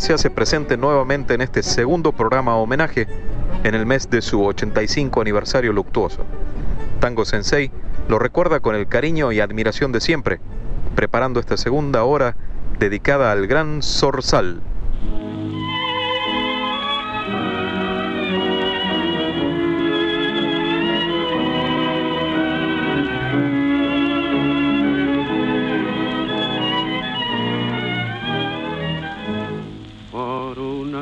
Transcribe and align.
Se 0.00 0.12
hace 0.12 0.30
presente 0.30 0.76
nuevamente 0.76 1.34
en 1.34 1.40
este 1.40 1.62
segundo 1.62 2.12
programa 2.12 2.56
homenaje 2.56 3.06
en 3.64 3.74
el 3.74 3.86
mes 3.86 4.08
de 4.10 4.22
su 4.22 4.44
85 4.44 5.20
aniversario 5.20 5.72
luctuoso. 5.72 6.24
Tango 7.00 7.24
Sensei 7.24 7.70
lo 8.08 8.18
recuerda 8.18 8.60
con 8.60 8.74
el 8.74 8.88
cariño 8.88 9.32
y 9.32 9.40
admiración 9.40 9.92
de 9.92 10.00
siempre, 10.00 10.40
preparando 10.94 11.40
esta 11.40 11.56
segunda 11.56 12.04
hora 12.04 12.36
dedicada 12.78 13.32
al 13.32 13.46
gran 13.46 13.82
Zorzal. 13.82 14.60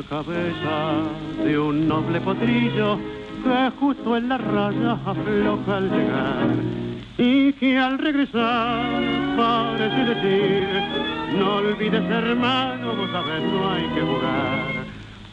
Cabeza 0.03 1.01
de 1.43 1.57
un 1.57 1.87
noble 1.87 2.21
potrillo 2.21 2.97
que 3.43 3.71
justo 3.79 4.17
en 4.17 4.29
la 4.29 4.37
raya 4.37 4.97
afloja 5.05 5.77
al 5.77 5.89
llegar 5.89 6.47
y 7.17 7.53
que 7.53 7.77
al 7.77 7.97
regresar 7.97 8.85
parece 9.35 10.13
decir 10.13 10.67
no 11.37 11.55
olvides 11.55 12.03
hermano, 12.03 12.95
vos 12.95 13.09
sabes 13.11 13.43
no 13.51 13.71
hay 13.71 13.83
que 13.95 14.01
jugar 14.01 14.86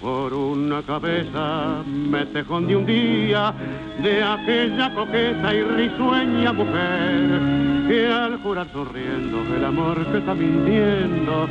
por 0.05 0.35
una 0.35 0.83
cabeza 0.83 1.83
me 1.87 2.27
tejón 2.27 2.67
de 2.67 2.77
un 2.77 2.85
día 2.85 3.55
de 4.03 4.23
aquella 4.23 4.95
coqueta 4.95 5.55
y 5.55 5.63
risueña 5.63 6.53
mujer 6.53 7.41
que 7.89 8.07
al 8.13 8.39
jurar 8.43 8.67
sonriendo 8.71 9.39
el 9.57 9.65
amor 9.65 10.05
que 10.13 10.19
está 10.19 10.35
mintiendo 10.35 11.49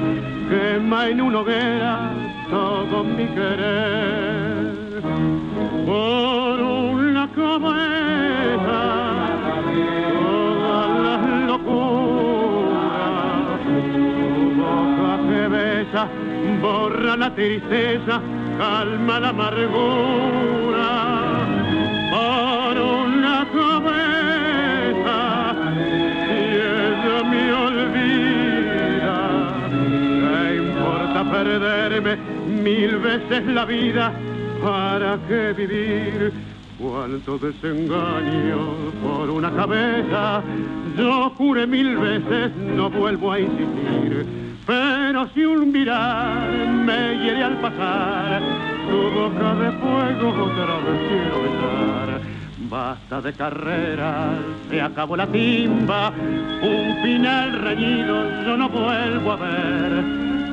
quema 0.49 1.09
en 1.09 1.21
una 1.21 1.39
hoguera 1.39 2.11
todo 2.51 3.03
mi 3.03 3.25
querer. 3.25 5.01
Por 5.87 6.61
una 6.61 7.27
cabeza 7.31 8.79
todas 10.21 10.89
las 11.01 11.47
locuras 11.47 12.93
tu 13.93 14.51
boca 14.61 15.11
que 15.27 15.47
besa 15.47 16.07
borra 16.61 17.17
la 17.17 17.33
tristeza 17.33 18.21
calma 18.63 19.19
la 19.19 19.29
amargura 19.29 20.91
por 22.13 22.73
una 23.01 23.37
cabeza 23.59 25.19
y 26.31 26.43
ella 26.79 27.17
me 27.31 27.43
olvida. 27.67 29.19
¿qué 30.23 30.55
importa 30.63 31.19
perderme 31.29 32.13
mil 32.63 32.91
veces 32.99 33.45
la 33.47 33.65
vida 33.65 34.13
para 34.63 35.19
qué 35.27 35.51
vivir 35.51 36.31
cuánto 36.79 37.37
desengaño 37.37 38.61
por 39.03 39.29
una 39.29 39.51
cabeza. 39.51 40.41
Yo 40.97 41.31
juré 41.31 41.67
mil 41.67 41.97
veces 41.97 42.55
no 42.55 42.89
vuelvo 42.89 43.33
a 43.33 43.41
insistir 43.41 44.42
pero 44.65 45.27
si 45.33 45.43
un 45.43 45.71
mirar 45.71 46.49
me 46.49 47.17
hiere 47.17 47.43
al 47.43 47.57
pasar, 47.57 48.41
tu 48.89 49.09
boca 49.11 49.55
de 49.55 49.71
fuego 49.71 50.29
otra 50.45 50.75
vez 50.79 51.09
quiero 51.09 51.43
besar. 51.43 52.21
Basta 52.69 53.21
de 53.21 53.33
carreras, 53.33 54.39
se 54.69 54.81
acabó 54.81 55.15
la 55.15 55.27
timba, 55.27 56.11
un 56.61 57.03
final 57.03 57.59
reñido 57.59 58.43
yo 58.45 58.57
no 58.57 58.69
vuelvo 58.69 59.31
a 59.33 59.35
ver. 59.35 60.03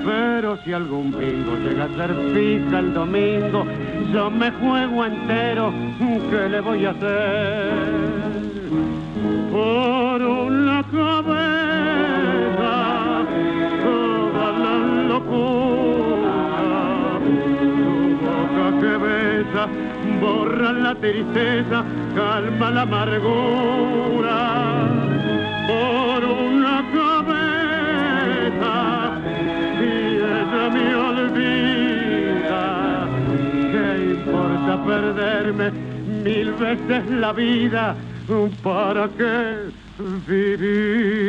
Pero 0.05 0.57
si 0.65 0.73
algún 0.73 1.11
bingo 1.13 1.57
llega 1.57 1.85
a 1.85 1.89
ser 1.89 2.15
fija 2.35 2.79
el 2.79 2.95
domingo, 2.95 3.67
yo 4.13 4.31
me 4.31 4.51
juego 4.51 5.05
entero, 5.05 5.73
¿qué 6.31 6.49
le 6.49 6.61
voy 6.61 6.87
a 6.87 6.91
hacer? 6.91 7.73
Por 9.53 10.23
la 20.91 21.01
tristeza, 21.01 21.85
calma 22.17 22.71
la 22.71 22.83
amargura. 22.83 24.39
Por 25.69 26.25
una 26.25 26.77
cabeza, 26.99 28.75
y 29.81 29.83
ella 30.17 30.65
me 30.75 30.87
olvida. 31.11 32.65
¿Qué 33.73 33.87
importa 34.15 34.73
perderme 34.85 35.67
mil 36.25 36.49
veces 36.55 37.03
la 37.09 37.33
vida? 37.33 37.97
¿Para 38.63 39.09
qué 39.19 39.71
vivir? 40.27 41.21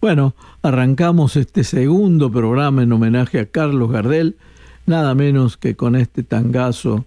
Bueno, 0.00 0.34
arrancamos 0.62 1.36
este 1.36 1.64
segundo 1.64 2.30
programa 2.30 2.82
en 2.82 2.92
homenaje 2.92 3.40
a 3.40 3.46
Carlos 3.46 3.90
Gardel, 3.90 4.36
nada 4.86 5.14
menos 5.14 5.56
que 5.56 5.76
con 5.76 5.96
este 5.96 6.22
tangazo 6.22 7.04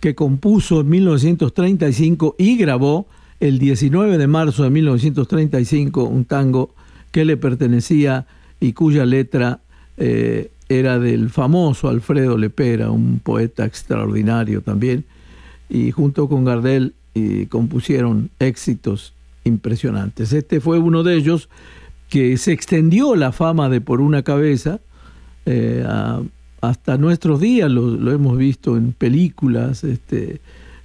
que 0.00 0.14
compuso 0.14 0.80
en 0.80 0.88
1935 0.90 2.36
y 2.38 2.56
grabó 2.56 3.06
el 3.40 3.58
19 3.58 4.18
de 4.18 4.26
marzo 4.26 4.64
de 4.64 4.70
1935 4.70 6.04
un 6.04 6.24
tango 6.24 6.74
que 7.10 7.24
le 7.24 7.36
pertenecía 7.36 8.26
y 8.60 8.72
cuya 8.72 9.06
letra 9.06 9.60
eh, 9.96 10.50
era 10.68 10.98
del 10.98 11.30
famoso 11.30 11.88
Alfredo 11.88 12.36
Lepera, 12.38 12.90
un 12.90 13.20
poeta 13.20 13.64
extraordinario 13.64 14.62
también, 14.62 15.04
y 15.68 15.90
junto 15.90 16.28
con 16.28 16.44
Gardel 16.44 16.94
y 17.14 17.46
compusieron 17.46 18.30
éxitos 18.38 19.14
impresionantes. 19.44 20.32
Este 20.32 20.60
fue 20.60 20.78
uno 20.78 21.02
de 21.02 21.14
ellos 21.14 21.48
que 22.08 22.36
se 22.36 22.52
extendió 22.52 23.14
la 23.14 23.32
fama 23.32 23.68
de 23.68 23.80
Por 23.80 24.00
una 24.00 24.22
cabeza 24.22 24.80
eh, 25.46 25.84
a, 25.86 26.22
hasta 26.68 26.98
nuestros 26.98 27.40
días, 27.40 27.70
lo, 27.70 28.10
hemos 28.12 28.36
visto 28.36 28.76
en 28.76 28.92
películas, 28.92 29.84
este, 29.84 30.40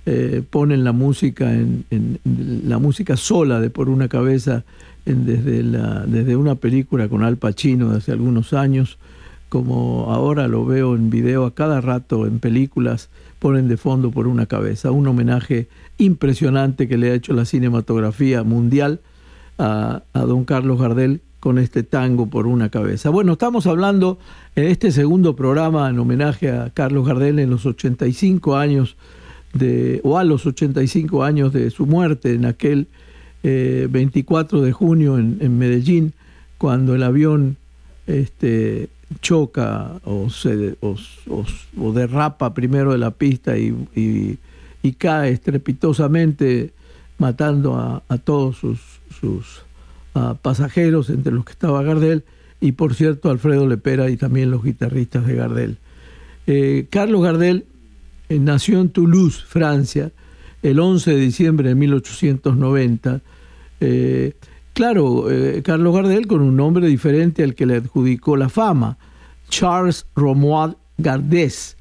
eh, 0.05 0.43
ponen 0.49 0.83
la 0.83 0.91
música 0.91 1.51
en, 1.53 1.85
la 2.65 2.79
música 2.79 3.17
sola 3.17 3.59
de 3.59 3.69
Por 3.69 3.89
una 3.89 4.07
cabeza 4.07 4.63
desde 5.05 6.35
una 6.35 6.55
película 6.55 7.07
con 7.09 7.23
Al 7.23 7.37
Pacino 7.37 7.89
de 7.89 7.97
hace 7.97 8.11
algunos 8.11 8.53
años, 8.53 8.99
como 9.49 10.11
ahora 10.11 10.47
lo 10.47 10.65
veo 10.65 10.95
en 10.95 11.09
video 11.09 11.45
a 11.45 11.55
cada 11.55 11.81
rato 11.81 12.27
en 12.27 12.39
películas, 12.39 13.09
ponen 13.39 13.67
de 13.67 13.77
fondo 13.77 14.11
por 14.11 14.27
una 14.27 14.45
cabeza. 14.45 14.91
Un 14.91 15.07
homenaje 15.07 15.67
impresionante 15.97 16.87
que 16.87 16.97
le 16.97 17.11
ha 17.11 17.15
hecho 17.15 17.33
la 17.33 17.45
cinematografía 17.45 18.43
mundial 18.43 18.99
a, 19.57 20.03
a 20.13 20.19
don 20.21 20.45
Carlos 20.45 20.79
Gardel 20.79 21.21
con 21.39 21.57
este 21.57 21.83
tango 21.83 22.27
por 22.27 22.47
una 22.47 22.69
cabeza. 22.69 23.09
Bueno, 23.09 23.33
estamos 23.33 23.67
hablando 23.67 24.19
en 24.55 24.65
este 24.65 24.91
segundo 24.91 25.35
programa 25.35 25.89
en 25.89 25.99
homenaje 25.99 26.51
a 26.51 26.69
Carlos 26.73 27.07
Gardel 27.07 27.39
en 27.39 27.49
los 27.49 27.65
85 27.65 28.55
años 28.57 28.97
de, 29.53 30.01
o 30.03 30.17
a 30.17 30.23
los 30.23 30.45
85 30.45 31.23
años 31.23 31.53
de 31.53 31.69
su 31.71 31.85
muerte 31.85 32.33
en 32.33 32.45
aquel 32.45 32.87
24 33.41 34.61
de 34.61 34.71
junio 34.73 35.17
en, 35.17 35.57
Medellín, 35.57 36.13
cuando 36.57 36.93
el 36.93 37.03
avión 37.03 37.55
este, 38.05 38.89
choca 39.21 39.93
o, 40.03 40.29
se, 40.29 40.75
o, 40.81 41.93
derrapa 41.93 42.53
primero 42.53 42.91
de 42.91 42.97
la 42.97 43.11
pista 43.11 43.57
y, 43.57 43.73
y, 43.95 44.91
cae 44.93 45.31
estrepitosamente 45.31 46.73
matando 47.17 47.77
a, 47.77 48.17
todos 48.17 48.57
sus 48.57 49.61
pasajeros, 50.41 51.09
entre 51.09 51.31
los 51.31 51.45
que 51.45 51.51
estaba 51.51 51.81
Gardel, 51.83 52.23
y 52.61 52.73
por 52.73 52.93
cierto 52.93 53.29
Alfredo 53.29 53.67
Lepera 53.67 54.09
y 54.09 54.17
también 54.17 54.51
los 54.51 54.63
guitarristas 54.63 55.25
de 55.25 55.35
Gardel. 55.35 55.77
Eh, 56.47 56.87
Carlos 56.89 57.21
Gardel 57.21 57.65
eh, 58.27 58.39
nació 58.39 58.81
en 58.81 58.89
Toulouse, 58.89 59.43
Francia, 59.47 60.11
el 60.61 60.79
11 60.79 61.11
de 61.11 61.17
diciembre 61.17 61.69
de 61.69 61.75
1890. 61.75 63.21
Eh, 63.81 64.33
claro, 64.73 65.25
Carlos 65.63 65.95
Gardel 65.95 66.27
con 66.27 66.41
un 66.41 66.57
nombre 66.57 66.87
diferente 66.87 67.43
al 67.43 67.55
que 67.55 67.65
le 67.65 67.75
adjudicó 67.75 68.35
la 68.35 68.49
fama, 68.49 68.97
Charles 69.49 70.05
Romuald 70.15 70.75
Gardés. 70.97 71.77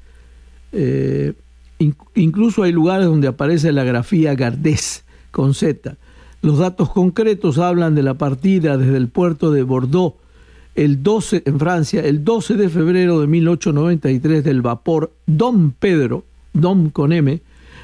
incluso 2.15 2.63
hay 2.63 2.71
lugares 2.71 3.05
donde 3.05 3.27
aparece 3.27 3.71
la 3.71 3.83
grafía 3.83 4.33
Gardés 4.35 5.03
con 5.31 5.53
Z. 5.53 5.97
Los 6.41 6.57
datos 6.57 6.89
concretos 6.91 7.57
hablan 7.57 7.95
de 7.95 8.03
la 8.03 8.13
partida 8.13 8.77
desde 8.77 8.97
el 8.97 9.09
puerto 9.09 9.51
de 9.51 9.63
Bordeaux 9.63 10.15
el 10.75 11.03
12 11.03 11.43
en 11.45 11.59
Francia 11.59 12.01
el 12.01 12.23
12 12.23 12.55
de 12.55 12.69
febrero 12.69 13.19
de 13.19 13.27
1893 13.27 14.43
del 14.43 14.61
vapor 14.61 15.11
Dom 15.25 15.71
Pedro, 15.77 16.23
Dom 16.53 16.89
con 16.89 17.11
M, 17.11 17.41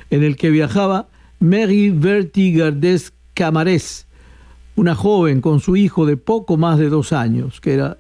en 0.09 0.23
el 0.23 0.37
que 0.37 0.49
viajaba 0.49 1.07
Mary 1.39 1.89
Bertie 1.89 2.53
Gardés 2.53 3.11
Camarés, 3.33 4.07
una 4.77 4.95
joven 4.95 5.41
con 5.41 5.59
su 5.59 5.75
hijo 5.75 6.05
de 6.05 6.15
poco 6.15 6.55
más 6.55 6.79
de 6.79 6.87
dos 6.87 7.11
años, 7.11 7.59
que 7.59 7.73
era 7.73 7.97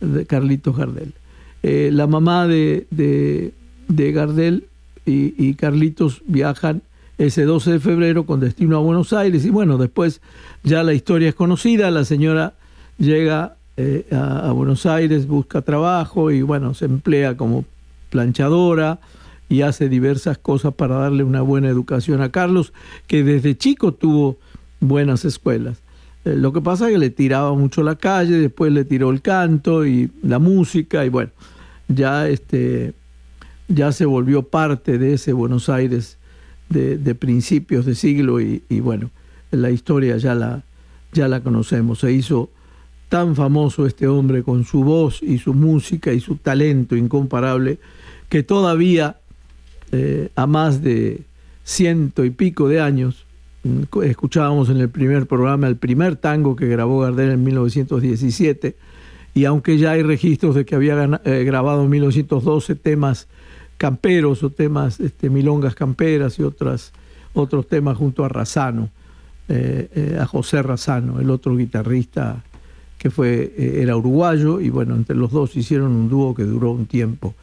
de 0.00 0.26
Carlitos 0.26 0.76
Gardel. 0.76 1.14
Eh, 1.62 1.90
la 1.92 2.06
mamá 2.06 2.46
de, 2.46 2.86
de, 2.90 4.12
Gardel 4.12 4.64
y, 5.06 5.34
y, 5.38 5.54
Carlitos 5.54 6.22
viajan 6.26 6.82
ese 7.20 7.44
12 7.44 7.72
de 7.72 7.80
febrero 7.80 8.24
con 8.24 8.40
destino 8.40 8.78
a 8.78 8.80
Buenos 8.80 9.12
Aires 9.12 9.44
y 9.44 9.50
bueno, 9.50 9.76
después 9.76 10.22
ya 10.62 10.82
la 10.82 10.94
historia 10.94 11.28
es 11.28 11.34
conocida, 11.34 11.90
la 11.90 12.06
señora 12.06 12.54
llega 12.96 13.56
eh, 13.76 14.06
a, 14.10 14.50
Buenos 14.52 14.86
Aires, 14.86 15.26
busca 15.26 15.60
trabajo 15.60 16.30
y 16.30 16.40
bueno, 16.40 16.72
se 16.72 16.86
emplea 16.86 17.36
como 17.36 17.66
planchadora 18.08 19.00
y 19.50 19.60
hace 19.60 19.90
diversas 19.90 20.38
cosas 20.38 20.72
para 20.72 20.94
darle 20.96 21.22
una 21.22 21.42
buena 21.42 21.68
educación 21.68 22.22
a 22.22 22.30
Carlos, 22.30 22.72
que 23.06 23.22
desde 23.22 23.54
chico 23.54 23.92
tuvo 23.92 24.38
buenas 24.80 25.26
escuelas. 25.26 25.82
Eh, 26.24 26.36
lo 26.36 26.54
que 26.54 26.62
pasa 26.62 26.86
es 26.86 26.92
que 26.92 26.98
le 26.98 27.10
tiraba 27.10 27.52
mucho 27.52 27.82
la 27.82 27.96
calle, 27.96 28.38
después 28.38 28.72
le 28.72 28.86
tiró 28.86 29.10
el 29.10 29.20
canto 29.20 29.84
y 29.84 30.10
la 30.22 30.38
música 30.38 31.04
y 31.04 31.10
bueno, 31.10 31.32
ya 31.86 32.28
este 32.28 32.94
ya 33.68 33.92
se 33.92 34.06
volvió 34.06 34.42
parte 34.42 34.96
de 34.96 35.12
ese 35.12 35.34
Buenos 35.34 35.68
Aires 35.68 36.16
de, 36.70 37.14
principios 37.14 37.84
de 37.84 37.94
siglo 37.94 38.40
y, 38.40 38.62
y, 38.68 38.80
bueno, 38.80 39.10
la 39.50 39.70
historia 39.70 40.16
ya 40.16 40.34
la, 40.34 40.62
ya 41.12 41.28
la 41.28 41.40
conocemos. 41.40 41.98
Se 41.98 42.12
hizo 42.12 42.50
tan 43.08 43.34
famoso 43.34 43.86
este 43.86 44.06
hombre 44.06 44.42
con 44.44 44.64
su 44.64 44.84
voz 44.84 45.22
y 45.22 45.38
su 45.38 45.52
música 45.52 46.12
y 46.12 46.20
su 46.20 46.36
talento 46.36 46.96
incomparable, 46.96 47.78
que 48.28 48.44
todavía 48.44 49.16
eh, 49.90 50.30
a 50.36 50.46
más 50.46 50.82
de 50.82 51.22
ciento 51.64 52.24
y 52.24 52.30
pico 52.30 52.68
de 52.68 52.80
años, 52.80 53.26
mm, 53.64 54.02
escuchábamos 54.04 54.70
en 54.70 54.76
el 54.76 54.88
primer 54.88 55.26
programa 55.26 55.66
el 55.66 55.76
primer 55.76 56.14
tango 56.14 56.54
que 56.54 56.68
grabó 56.68 57.00
Gardel 57.00 57.30
en 57.30 57.42
1917, 57.42 58.76
y 59.34 59.44
aunque 59.44 59.78
ya 59.78 59.92
hay 59.92 60.02
registros 60.02 60.54
de 60.54 60.64
que 60.64 60.76
había 60.76 61.20
eh, 61.24 61.42
grabado 61.44 61.82
en 61.82 61.90
1912 61.90 62.76
temas 62.76 63.26
camperos 63.80 64.42
o 64.42 64.50
temas 64.50 65.00
este, 65.00 65.30
milongas 65.30 65.74
camperas 65.74 66.38
y 66.38 66.42
otras, 66.42 66.92
otros 67.32 67.66
temas 67.66 67.96
junto 67.96 68.26
a 68.26 68.28
Razano, 68.28 68.90
eh, 69.48 70.18
a 70.20 70.26
José 70.26 70.60
Razano, 70.60 71.18
el 71.18 71.30
otro 71.30 71.56
guitarrista 71.56 72.44
que 72.98 73.08
fue, 73.08 73.54
eh, 73.56 73.80
era 73.80 73.96
uruguayo, 73.96 74.60
y 74.60 74.68
bueno, 74.68 74.94
entre 74.94 75.16
los 75.16 75.30
dos 75.30 75.56
hicieron 75.56 75.92
un 75.92 76.10
dúo 76.10 76.34
que 76.34 76.42
duró 76.42 76.72
un 76.72 76.84
tiempo, 76.84 77.34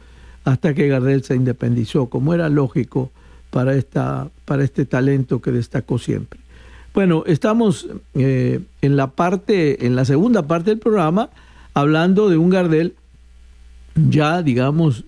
hasta 0.44 0.74
que 0.74 0.86
Gardel 0.86 1.24
se 1.24 1.34
independizó, 1.34 2.06
como 2.06 2.32
era 2.32 2.48
lógico 2.48 3.10
para, 3.50 3.74
esta, 3.74 4.28
para 4.44 4.62
este 4.62 4.84
talento 4.84 5.40
que 5.42 5.50
destacó 5.50 5.98
siempre. 5.98 6.38
Bueno, 6.94 7.24
estamos 7.26 7.88
eh, 8.14 8.60
en 8.80 8.96
la 8.96 9.08
parte, 9.08 9.84
en 9.84 9.96
la 9.96 10.04
segunda 10.04 10.46
parte 10.46 10.70
del 10.70 10.78
programa, 10.78 11.30
hablando 11.74 12.28
de 12.28 12.36
un 12.36 12.48
Gardel 12.48 12.94
ya, 13.96 14.42
digamos, 14.42 15.04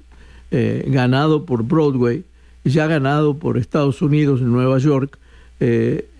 eh, 0.50 0.84
ganado 0.88 1.44
por 1.44 1.62
Broadway, 1.64 2.24
ya 2.64 2.86
ganado 2.86 3.38
por 3.38 3.58
Estados 3.58 4.02
Unidos 4.02 4.40
en 4.40 4.52
Nueva 4.52 4.78
York, 4.78 5.18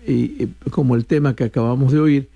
y, 0.07 0.47
como 0.69 0.95
el 0.95 1.05
tema 1.05 1.35
que 1.35 1.45
acabamos 1.45 1.91
de 1.91 1.99
oír, 1.99 2.29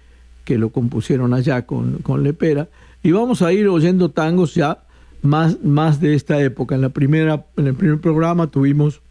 que 0.43 0.57
lo 0.57 0.69
compusieron 0.69 1.33
allá 1.33 1.65
con, 1.65 1.99
con 1.99 2.23
Lepera. 2.23 2.67
Y 3.03 3.11
vamos 3.11 3.41
a 3.41 3.53
ir 3.53 3.67
oyendo 3.67 4.09
tangos 4.09 4.55
ya 4.55 4.79
más, 5.21 5.61
más 5.63 5.99
de 5.99 6.15
esta 6.15 6.41
época. 6.41 6.75
En, 6.75 6.81
la 6.81 6.89
primera, 6.89 7.45
en 7.57 7.67
el 7.67 7.75
primer 7.75 7.99
programa 7.99 8.47
tuvimos 8.47 9.01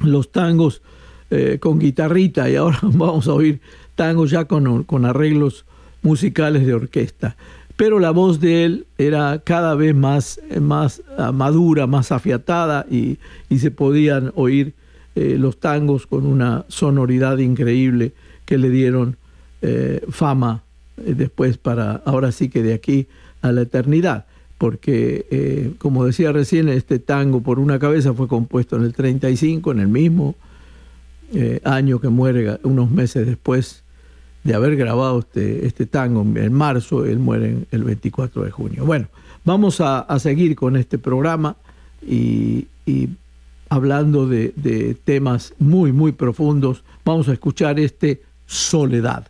los 0.00 0.30
tangos 0.30 0.82
eh, 1.30 1.58
con 1.60 1.78
guitarrita 1.78 2.50
y 2.50 2.56
ahora 2.56 2.78
vamos 2.82 3.28
a 3.28 3.34
oír 3.34 3.60
tangos 3.94 4.30
ya 4.30 4.44
con, 4.44 4.84
con 4.84 5.04
arreglos 5.04 5.64
musicales 6.02 6.66
de 6.66 6.74
orquesta. 6.74 7.36
Pero 7.80 7.98
la 7.98 8.10
voz 8.10 8.40
de 8.40 8.66
él 8.66 8.86
era 8.98 9.40
cada 9.42 9.74
vez 9.74 9.94
más, 9.94 10.38
más 10.60 11.00
ah, 11.16 11.32
madura, 11.32 11.86
más 11.86 12.12
afiatada 12.12 12.84
y, 12.90 13.16
y 13.48 13.58
se 13.60 13.70
podían 13.70 14.32
oír 14.34 14.74
eh, 15.14 15.36
los 15.38 15.58
tangos 15.60 16.06
con 16.06 16.26
una 16.26 16.66
sonoridad 16.68 17.38
increíble 17.38 18.12
que 18.44 18.58
le 18.58 18.68
dieron 18.68 19.16
eh, 19.62 20.02
fama 20.10 20.62
eh, 20.98 21.14
después 21.16 21.56
para, 21.56 22.02
ahora 22.04 22.32
sí 22.32 22.50
que 22.50 22.62
de 22.62 22.74
aquí 22.74 23.06
a 23.40 23.50
la 23.50 23.62
eternidad, 23.62 24.26
porque 24.58 25.72
como 25.78 26.04
decía 26.04 26.32
recién, 26.32 26.68
este 26.68 26.98
tango 26.98 27.40
por 27.40 27.58
una 27.58 27.78
cabeza 27.78 28.12
fue 28.12 28.28
compuesto 28.28 28.76
en 28.76 28.82
el 28.82 28.92
35, 28.92 29.72
en 29.72 29.80
el 29.80 29.88
mismo 29.88 30.34
año 31.64 31.98
que 31.98 32.10
muere, 32.10 32.58
unos 32.62 32.90
meses 32.90 33.26
después 33.26 33.84
de 34.44 34.54
haber 34.54 34.76
grabado 34.76 35.20
este, 35.20 35.66
este 35.66 35.86
tango 35.86 36.22
en 36.22 36.52
marzo, 36.52 37.04
él 37.04 37.18
muere 37.18 37.66
el 37.70 37.84
24 37.84 38.44
de 38.44 38.50
junio. 38.50 38.84
Bueno, 38.84 39.08
vamos 39.44 39.80
a, 39.80 40.06
seguir 40.18 40.56
con 40.56 40.76
este 40.76 40.98
programa 40.98 41.56
y, 42.06 42.66
hablando 43.68 44.26
de, 44.26 44.52
de 44.56 44.94
temas 44.94 45.54
muy, 45.58 45.92
muy 45.92 46.12
profundos, 46.12 46.82
vamos 47.04 47.28
a 47.28 47.32
escuchar 47.32 47.78
este 47.78 48.22
Soledad. 48.46 49.28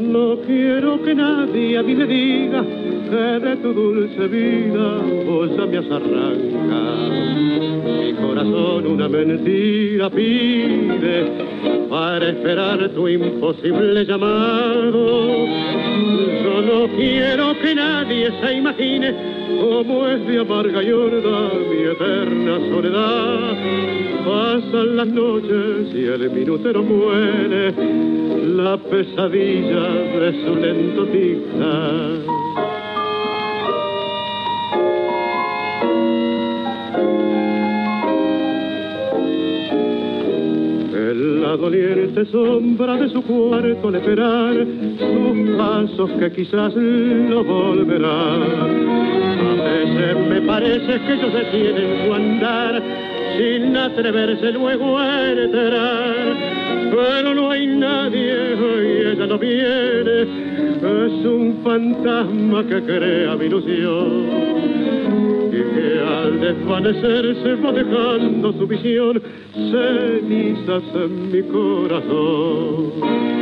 no 0.00 0.36
quiero 0.46 1.02
que 1.02 1.14
nadie 1.14 1.78
a 1.78 1.82
mí 1.82 1.94
me 1.94 2.06
diga 2.06 2.64
de 3.10 3.56
tu 3.56 3.72
dulce 3.72 4.28
vida 4.28 5.02
vos 5.26 5.50
ya 5.56 5.66
me 5.66 5.78
has. 5.78 5.84
Mi 7.84 8.12
corazón 8.14 8.86
una 8.86 9.08
mentira 9.08 10.08
pide 10.10 11.26
para 11.88 12.28
esperar 12.28 12.88
tu 12.90 13.08
imposible 13.08 14.04
llamado. 14.04 15.46
Yo 16.44 16.62
no 16.62 16.88
quiero 16.96 17.58
que 17.60 17.74
nadie 17.74 18.30
se 18.40 18.54
imagine 18.54 19.14
cómo 19.60 20.06
es 20.06 20.24
de 20.28 20.38
amarga 20.38 20.82
y 20.82 20.92
horda 20.92 21.50
mi 21.68 21.82
eterna 21.82 22.58
soledad. 22.70 23.56
Pasan 24.24 24.96
las 24.96 25.08
noches 25.08 25.94
y 25.94 26.04
el 26.04 26.30
minutero 26.30 26.82
muere 26.84 27.74
la 28.56 28.76
pesadilla 28.76 29.88
de 30.20 30.44
su 30.44 30.54
lento 30.54 31.06
tic 31.06 31.40
la 41.20 41.56
doliente 41.56 42.24
sombra 42.26 42.96
de 42.96 43.08
su 43.10 43.22
cuarto 43.22 43.88
al 43.88 43.94
esperar 43.94 44.66
sus 44.98 45.56
pasos 45.56 46.10
que 46.18 46.32
quizás 46.32 46.74
lo 46.74 47.44
volverán. 47.44 48.42
A 49.40 49.62
veces 49.62 50.16
me 50.28 50.40
parece 50.42 51.00
que 51.00 51.12
ellos 51.12 51.32
detienen 51.32 52.06
su 52.06 52.14
andar 52.14 52.82
sin 53.36 53.76
atreverse 53.76 54.52
luego 54.52 54.98
a 54.98 55.30
entrar 55.30 56.60
pero 56.90 57.34
no 57.34 57.50
hay 57.50 57.66
nadie 57.66 58.56
y 58.56 59.06
ella 59.06 59.26
no 59.26 59.38
viene, 59.38 60.22
es 60.22 61.24
un 61.24 61.60
fantasma 61.62 62.64
que 62.66 62.82
crea 62.82 63.36
mi 63.36 63.46
ilusión 63.46 64.69
al 66.06 66.40
desvanecerse 66.40 67.54
va 67.56 67.72
dejando 67.72 68.52
su 68.52 68.66
visión 68.66 69.22
cenizas 69.52 70.82
en 70.94 71.32
mi 71.32 71.42
corazón. 71.42 73.39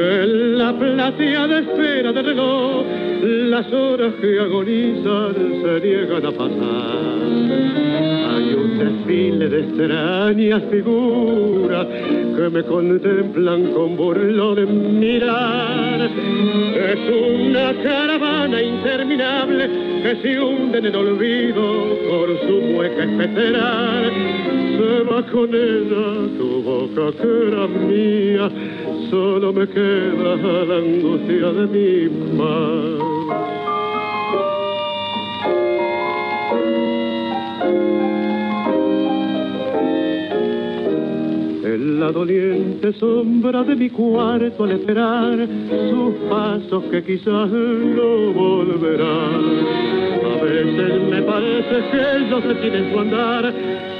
En 0.00 0.58
la 0.58 0.72
de 1.10 1.58
espera 1.58 2.12
del 2.12 2.24
reloj, 2.24 2.84
las 3.22 3.72
horas 3.72 4.14
que 4.20 4.38
agonizan 4.38 5.34
se 5.34 5.80
niegan 5.86 6.26
a 6.26 6.30
pasar 6.30 7.88
desfile 8.78 9.48
de 9.48 9.60
extrañas 9.60 10.62
figuras 10.70 11.86
que 11.86 12.48
me 12.50 12.62
contemplan 12.62 13.72
con 13.72 13.96
burlón 13.96 14.58
en 14.58 15.00
mirar. 15.00 16.10
Es 16.92 17.00
una 17.10 17.72
caravana 17.82 18.62
interminable 18.62 19.68
que 20.02 20.16
se 20.22 20.40
hunde 20.40 20.78
en 20.78 20.86
el 20.86 20.96
olvido 20.96 21.64
por 22.08 22.28
su 22.46 22.60
mueca 22.72 23.04
especerar. 23.04 24.12
Se 24.78 25.02
va 25.10 25.22
con 25.26 25.50
ella 25.52 26.38
tu 26.38 26.62
boca 26.62 27.12
que 27.20 27.48
era 27.48 27.66
mía, 27.66 28.48
solo 29.10 29.52
me 29.52 29.66
queda 29.66 30.36
la 30.64 30.76
angustia 30.76 31.52
de 31.52 31.66
mi 31.66 32.36
mar. 32.36 32.98
La 41.78 42.10
doliente 42.10 42.92
sombra 42.94 43.62
de 43.62 43.76
mi 43.76 43.88
cuarto 43.88 44.64
al 44.64 44.72
esperar 44.72 45.38
sus 45.90 46.14
pasos 46.28 46.84
que 46.90 47.04
quizás 47.04 47.48
no 47.50 48.32
volverán. 48.32 49.44
A 50.24 50.42
veces 50.42 51.02
me 51.08 51.22
parece 51.22 51.76
que 51.90 52.16
ellos 52.16 52.42
se 52.42 52.54
tienen 52.56 52.92
su 52.92 52.98
andar 52.98 53.54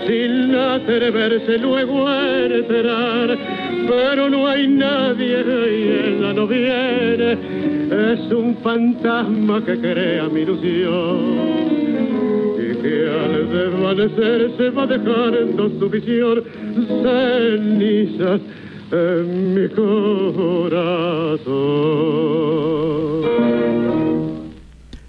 sin 0.09 0.55
atreverse 0.55 1.59
luego 1.59 2.09
a 2.09 2.47
enterar, 2.47 3.39
pero 3.87 4.29
no 4.29 4.49
hay 4.49 4.67
nadie 4.67 5.39
y 5.39 6.17
ella 6.17 6.33
no 6.33 6.47
viene, 6.49 7.33
es 8.13 8.33
un 8.33 8.57
fantasma 8.57 9.65
que 9.65 9.79
crea 9.79 10.29
mi 10.29 10.41
ilusión 10.41 11.78
desvanecer 13.51 14.57
se 14.57 14.71
va 14.71 14.87
dejando 14.87 15.71
su 15.79 15.91
visión 15.91 16.43
cenizas 17.03 18.41
en 18.91 19.55
mi 19.55 19.69
corazón. 19.69 21.09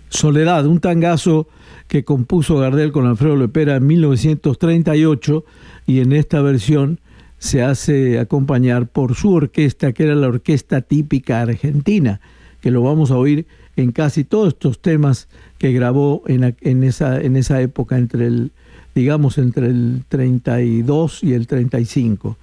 Soledad, 0.10 0.66
un 0.66 0.80
tangazo 0.80 1.48
que 1.88 2.04
compuso 2.04 2.58
Gardel 2.58 2.92
con 2.92 3.06
Alfredo 3.08 3.36
Lepera 3.36 3.78
en 3.78 3.88
1938 3.88 5.46
y 5.88 6.02
en 6.02 6.14
esta 6.14 6.42
versión 6.42 7.00
se 7.38 7.64
hace 7.64 8.20
acompañar 8.20 8.88
por 8.88 9.16
su 9.16 9.34
orquesta, 9.34 9.94
que 9.94 10.04
era 10.04 10.16
la 10.16 10.28
orquesta 10.28 10.82
típica 10.82 11.42
argentina, 11.42 12.20
que 12.62 12.70
lo 12.70 12.84
vamos 12.84 13.12
a 13.12 13.18
oír 13.18 13.48
en 13.76 13.92
casi 13.92 14.24
todos 14.24 14.50
estos 14.50 14.82
temas 14.82 15.30
que 15.60 15.74
grabó 15.74 16.24
en, 16.26 16.56
en, 16.62 16.84
esa, 16.84 17.22
en 17.22 17.36
esa 17.36 17.62
época, 17.62 17.98
entre 17.98 18.26
el, 18.26 18.52
digamos, 18.96 19.38
entre 19.38 19.68
el 19.68 20.04
32 20.08 21.24
y 21.24 21.34
el 21.34 21.46
35. 21.46 22.38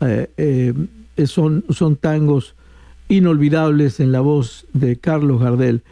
Eh, 0.00 0.30
eh, 0.36 1.26
son, 1.26 1.64
son 1.68 1.96
tangos 1.96 2.54
inolvidables 3.08 4.00
en 4.00 4.12
la 4.12 4.20
voz 4.20 4.66
de 4.72 4.96
Carlos 4.96 5.40
Gardel. 5.40 5.82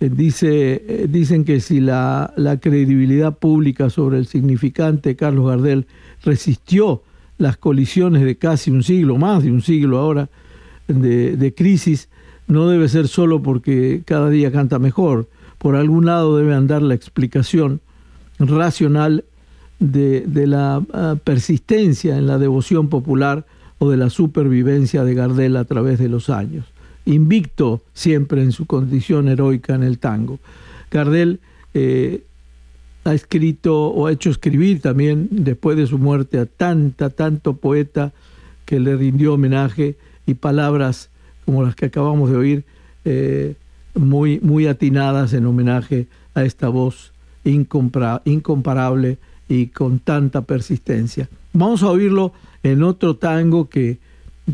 Eh, 0.00 0.10
dice, 0.14 1.06
dicen 1.08 1.44
que 1.44 1.60
si 1.60 1.80
la, 1.80 2.32
la, 2.36 2.58
credibilidad 2.58 3.36
pública 3.36 3.90
sobre 3.90 4.18
el 4.18 4.26
significante 4.26 5.16
Carlos 5.16 5.48
Gardel 5.48 5.86
resistió 6.22 7.02
las 7.36 7.56
colisiones 7.56 8.22
de 8.22 8.36
casi 8.36 8.70
un 8.70 8.84
siglo, 8.84 9.18
más 9.18 9.42
de 9.42 9.50
un 9.50 9.60
siglo 9.60 9.98
ahora, 9.98 10.30
de, 10.86 11.36
de 11.36 11.52
crisis, 11.52 12.08
no 12.46 12.68
debe 12.68 12.88
ser 12.88 13.08
solo 13.08 13.42
porque 13.42 14.02
cada 14.04 14.30
día 14.30 14.52
canta 14.52 14.78
mejor. 14.78 15.28
Por 15.58 15.76
algún 15.76 16.06
lado 16.06 16.36
debe 16.36 16.54
andar 16.54 16.82
la 16.82 16.94
explicación 16.94 17.80
racional 18.38 19.24
de, 19.80 20.24
la 20.46 20.82
ah, 20.92 21.16
persistencia 21.22 22.16
en 22.16 22.26
la 22.26 22.38
devoción 22.38 22.88
popular 22.88 23.46
o 23.78 23.90
de 23.90 23.96
la 23.96 24.10
supervivencia 24.10 25.04
de 25.04 25.14
Gardel 25.14 25.56
a 25.56 25.64
través 25.64 25.98
de 25.98 26.08
los 26.08 26.30
años. 26.30 26.66
Invicto 27.04 27.82
siempre 27.92 28.42
en 28.42 28.52
su 28.52 28.66
condición 28.66 29.28
heroica 29.28 29.74
en 29.74 29.82
el 29.82 29.98
tango. 29.98 30.38
Gardel 30.90 31.40
eh, 31.74 32.24
ha 33.04 33.14
escrito 33.14 33.86
o 33.88 34.06
ha 34.06 34.12
hecho 34.12 34.30
escribir 34.30 34.80
también 34.80 35.28
después 35.30 35.76
de 35.76 35.86
su 35.86 35.98
muerte 35.98 36.38
a 36.38 36.46
tanta, 36.46 37.10
tanto 37.10 37.54
poeta 37.54 38.12
que 38.64 38.80
le 38.80 38.96
rindió 38.96 39.34
homenaje 39.34 39.96
y 40.26 40.34
palabras 40.34 41.08
como 41.46 41.62
las 41.62 41.74
que 41.74 41.86
acabamos 41.86 42.30
de 42.30 42.36
oír, 42.36 42.64
eh, 43.06 43.54
muy, 43.94 44.40
muy 44.40 44.66
atinadas 44.66 45.32
en 45.32 45.46
homenaje 45.46 46.06
a 46.34 46.44
esta 46.44 46.68
voz 46.68 47.12
incomparable 47.44 49.18
y 49.48 49.66
con 49.68 49.98
tanta 49.98 50.42
persistencia. 50.42 51.28
Vamos 51.52 51.82
a 51.82 51.90
oírlo 51.90 52.32
en 52.62 52.82
otro 52.82 53.16
tango 53.16 53.68
que, 53.68 53.98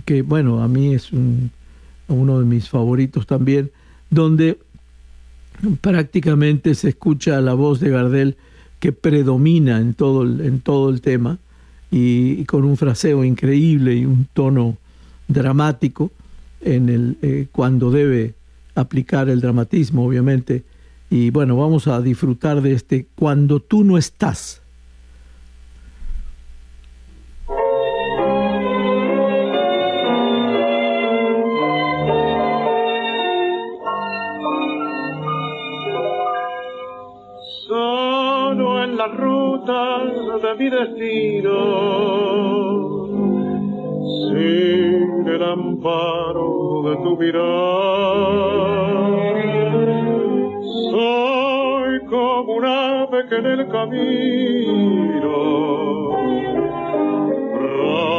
que 0.04 0.22
bueno, 0.22 0.62
a 0.62 0.68
mí 0.68 0.94
es 0.94 1.10
uno 2.08 2.38
de 2.38 2.44
mis 2.44 2.68
favoritos 2.68 3.26
también, 3.26 3.70
donde 4.10 4.58
prácticamente 5.80 6.74
se 6.74 6.90
escucha 6.90 7.40
la 7.40 7.54
voz 7.54 7.80
de 7.80 7.90
Gardel 7.90 8.36
que 8.78 8.92
predomina 8.92 9.78
en 9.78 9.94
todo 9.94 10.22
el, 10.22 10.40
en 10.40 10.60
todo 10.60 10.90
el 10.90 11.00
tema 11.00 11.38
y 11.90 12.44
con 12.44 12.64
un 12.64 12.76
fraseo 12.76 13.24
increíble 13.24 13.94
y 13.94 14.04
un 14.04 14.26
tono 14.32 14.76
dramático 15.28 16.10
en 16.60 16.88
el, 16.88 17.16
eh, 17.22 17.46
cuando 17.52 17.90
debe 17.90 18.34
aplicar 18.74 19.28
el 19.28 19.40
dramatismo, 19.40 20.06
obviamente. 20.06 20.64
Y 21.10 21.30
bueno, 21.30 21.56
vamos 21.56 21.86
a 21.86 22.00
disfrutar 22.00 22.60
de 22.62 22.72
este 22.72 23.06
Cuando 23.14 23.60
tú 23.60 23.84
no 23.84 23.98
estás. 23.98 24.62
Solo 37.68 38.82
en 38.84 38.96
la 38.96 39.08
ruta 39.08 40.04
de 40.42 40.54
mi 40.58 40.70
destino 40.70 42.14
sin 44.34 45.28
el 45.28 45.42
amparo 45.42 46.82
de 46.84 46.96
tu 46.96 47.16
mirar. 47.16 47.44
Soy 50.90 52.00
como 52.06 52.54
un 52.54 52.64
ave 52.64 53.28
que 53.28 53.36
en 53.36 53.46
el 53.46 53.68
camino 53.68 54.14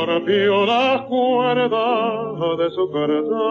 rompió 0.06 0.66
la 0.66 1.06
cuerda 1.10 2.56
de 2.58 2.72
su 2.72 2.92
carta. 2.92 3.46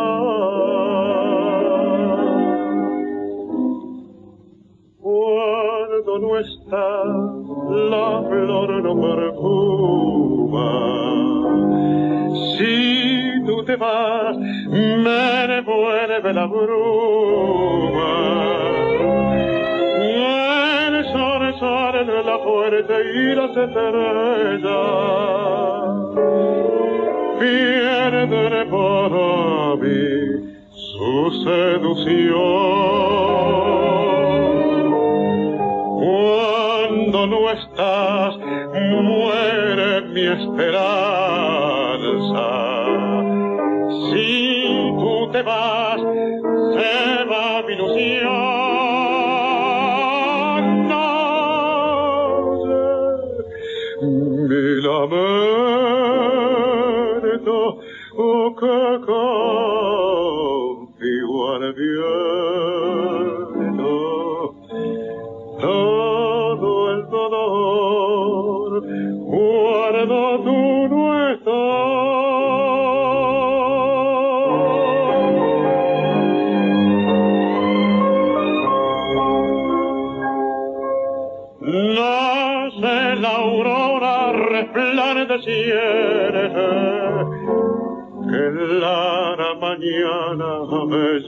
Cuando 5.00 6.18
no 6.18 6.38
está, 6.38 7.43
la 7.70 8.22
flor 8.28 8.82
no 8.82 8.94
perfuma. 9.00 10.70
Si 12.56 13.42
tú 13.46 13.64
te 13.64 13.76
vas, 13.76 14.36
me 14.36 15.46
devuelve 15.48 16.32
la 16.32 16.46
bruma. 16.46 18.14
El 20.00 21.04
sol 21.12 21.54
sale 21.58 22.00
en 22.00 22.26
la 22.26 22.38
fuerte 22.38 22.94
y 23.14 23.34
las 23.34 23.56
estrellas 23.56 24.74
pierden 27.40 28.70
para 28.70 29.76
mí 29.76 30.08
su 30.70 31.30
seducción. 31.44 32.94
No 37.26 37.50
estás, 37.50 38.36
muere 38.36 40.02
mi 40.08 40.26
esperanza. 40.26 40.84
Si 44.10 44.94
tú 44.98 45.30
te 45.32 45.42
vas, 45.42 46.00
se 46.74 47.24
va 47.24 47.62
mi 47.66 47.72
ilusión. 47.72 48.53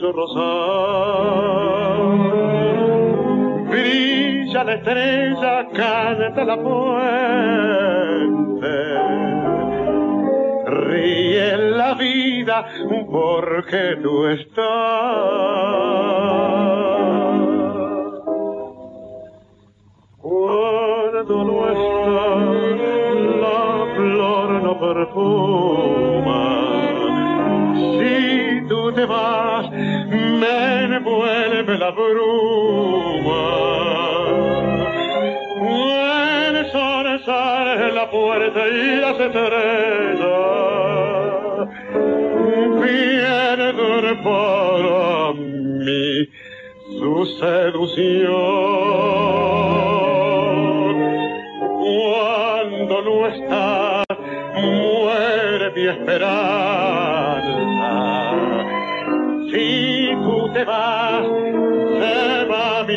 Bello 0.07 0.11
rosar 0.13 1.97
brilla 3.69 4.63
la 4.63 4.73
estrella, 4.73 5.67
canta 5.73 6.45
la 6.45 6.57
fuente. 6.57 7.47
Ríe 10.65 11.57
la 11.57 11.93
vida 11.95 12.65
porque 13.11 13.97
tú 14.01 14.27
estás. 14.27 14.65
Cuando 20.17 21.43
no 21.43 21.69
estás, 21.69 22.79
la 23.41 23.95
flor 23.95 24.49
no 24.63 24.79
perfuma. 24.79 25.86
Envuelve 31.67 31.77
la 31.77 31.91
bruma. 31.91 33.57
la 37.93 38.09
puerta 38.09 38.67
y 38.67 38.95
las 39.01 39.19
estrellas 39.19 40.27
pierden 42.81 44.23
para 44.23 45.33
mí 45.33 46.29
su 46.99 47.25
seducción. 47.39 48.33
Cuando 51.83 53.01
no 53.01 53.27
está, 53.27 54.03
muere 54.55 55.71
mi 55.75 55.87
esperanza. 55.87 56.37
Si 59.51 60.11
tú 60.23 60.49
te 60.53 60.63
vas, 60.63 61.16
se 61.99 62.45
va 62.49 62.83
mi 62.87 62.95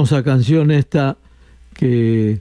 Hermosa 0.00 0.22
canción 0.22 0.70
esta 0.70 1.18
que 1.74 2.40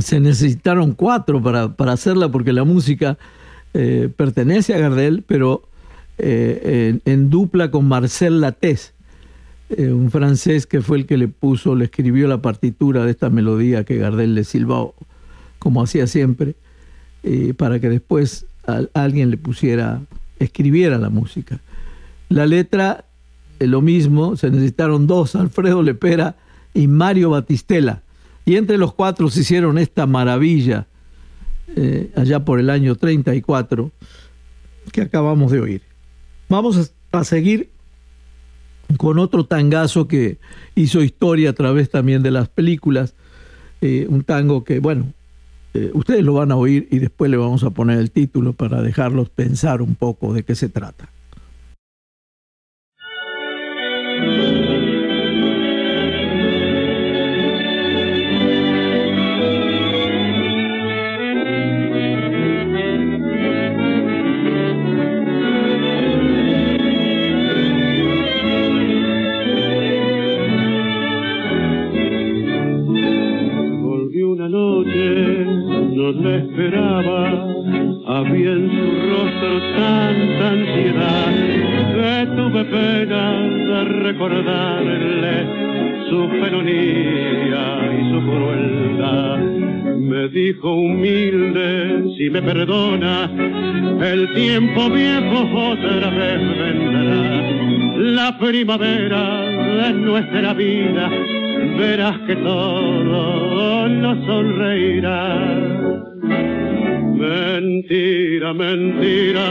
se 0.00 0.18
necesitaron 0.18 0.94
cuatro 0.94 1.40
para, 1.40 1.76
para 1.76 1.92
hacerla 1.92 2.28
porque 2.28 2.52
la 2.52 2.64
música 2.64 3.18
eh, 3.72 4.10
pertenece 4.16 4.74
a 4.74 4.78
Gardel, 4.78 5.22
pero 5.24 5.62
eh, 6.18 6.98
en, 7.04 7.30
dupla 7.30 7.70
con 7.70 7.86
Marcel 7.86 8.40
Latés, 8.40 8.94
eh, 9.68 9.92
un 9.92 10.10
francés 10.10 10.66
que 10.66 10.80
fue 10.80 10.98
el 10.98 11.06
que 11.06 11.18
le 11.18 11.28
puso, 11.28 11.76
le 11.76 11.84
escribió 11.84 12.26
la 12.26 12.42
partitura 12.42 13.04
de 13.04 13.12
esta 13.12 13.30
melodía 13.30 13.84
que 13.84 13.98
Gardel 13.98 14.34
le 14.34 14.42
silbó, 14.42 14.96
como 15.60 15.84
hacía 15.84 16.08
siempre, 16.08 16.56
para 17.56 17.78
que 17.78 17.88
después 17.88 18.46
alguien 18.92 19.30
le 19.30 19.36
pusiera, 19.36 20.02
escribiera 20.40 20.98
la 20.98 21.10
música. 21.10 21.60
La 22.28 22.44
letra, 22.44 23.04
lo 23.60 23.80
mismo, 23.80 24.36
se 24.36 24.50
necesitaron 24.50 25.06
dos, 25.06 25.34
Alfredo 25.36 25.82
Lepera 25.82 26.36
y 26.72 26.88
Mario 26.88 27.30
Batistela 27.30 28.02
y 28.44 28.56
entre 28.56 28.78
los 28.78 28.92
cuatro 28.92 29.30
se 29.30 29.40
hicieron 29.40 29.78
esta 29.78 30.06
maravilla 30.06 30.86
eh, 31.76 32.12
allá 32.16 32.44
por 32.44 32.60
el 32.60 32.70
año 32.70 32.94
34 32.94 33.90
que 34.92 35.00
acabamos 35.00 35.50
de 35.50 35.60
oír. 35.60 35.82
Vamos 36.48 36.92
a, 37.12 37.24
seguir 37.24 37.70
con 38.98 39.18
otro 39.18 39.46
tangazo 39.46 40.08
que 40.08 40.38
hizo 40.74 41.02
historia 41.02 41.50
a 41.50 41.52
través 41.54 41.90
también 41.90 42.22
de 42.22 42.30
las 42.30 42.48
películas. 42.48 43.14
Eh, 43.80 44.06
un 44.08 44.24
tango 44.24 44.62
que, 44.62 44.78
bueno, 44.78 45.12
eh, 45.72 45.90
ustedes 45.94 46.22
lo 46.22 46.34
van 46.34 46.52
a 46.52 46.56
oír 46.56 46.86
y 46.90 46.98
después 46.98 47.30
le 47.30 47.36
vamos 47.36 47.64
a 47.64 47.70
poner 47.70 47.98
el 47.98 48.10
título 48.10 48.52
para 48.52 48.82
dejarlos 48.82 49.30
pensar 49.30 49.80
un 49.80 49.94
poco 49.94 50.34
de 50.34 50.42
qué 50.42 50.54
se 50.54 50.68
trata. 50.68 51.08
Tiempo 94.54 94.88
viejo 94.88 95.72
otra 95.72 96.10
vez 96.10 96.40
vendrá. 96.58 97.42
La 97.96 98.38
primavera 98.38 99.40
de 99.50 99.92
nuestra 99.94 100.54
vida, 100.54 101.10
verás 101.76 102.16
que 102.20 102.36
todo 102.36 103.88
nos 103.88 104.24
sonreirá. 104.26 105.38
Mentira, 107.16 108.54
mentira, 108.54 109.44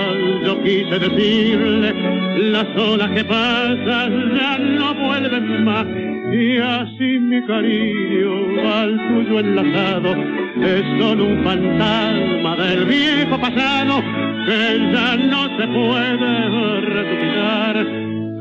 yo 0.45 0.63
quise 0.63 0.99
decirle, 0.99 1.93
las 2.53 2.67
olas 2.77 3.11
que 3.11 3.25
pasan 3.25 4.35
ya 4.37 4.57
no 4.57 4.93
vuelven 4.93 5.65
más. 5.65 5.85
Y 6.31 6.57
así 6.59 7.19
mi 7.19 7.45
cariño 7.45 8.71
al 8.73 8.97
tuyo 9.09 9.39
enlazado 9.41 10.15
es 10.61 10.83
solo 10.97 11.25
un 11.25 11.43
fantasma 11.43 12.55
del 12.55 12.85
viejo 12.85 13.37
pasado 13.37 14.01
que 14.45 14.91
ya 14.93 15.17
no 15.17 15.43
se 15.57 15.67
puede 15.67 16.81
resucitar. 16.81 17.75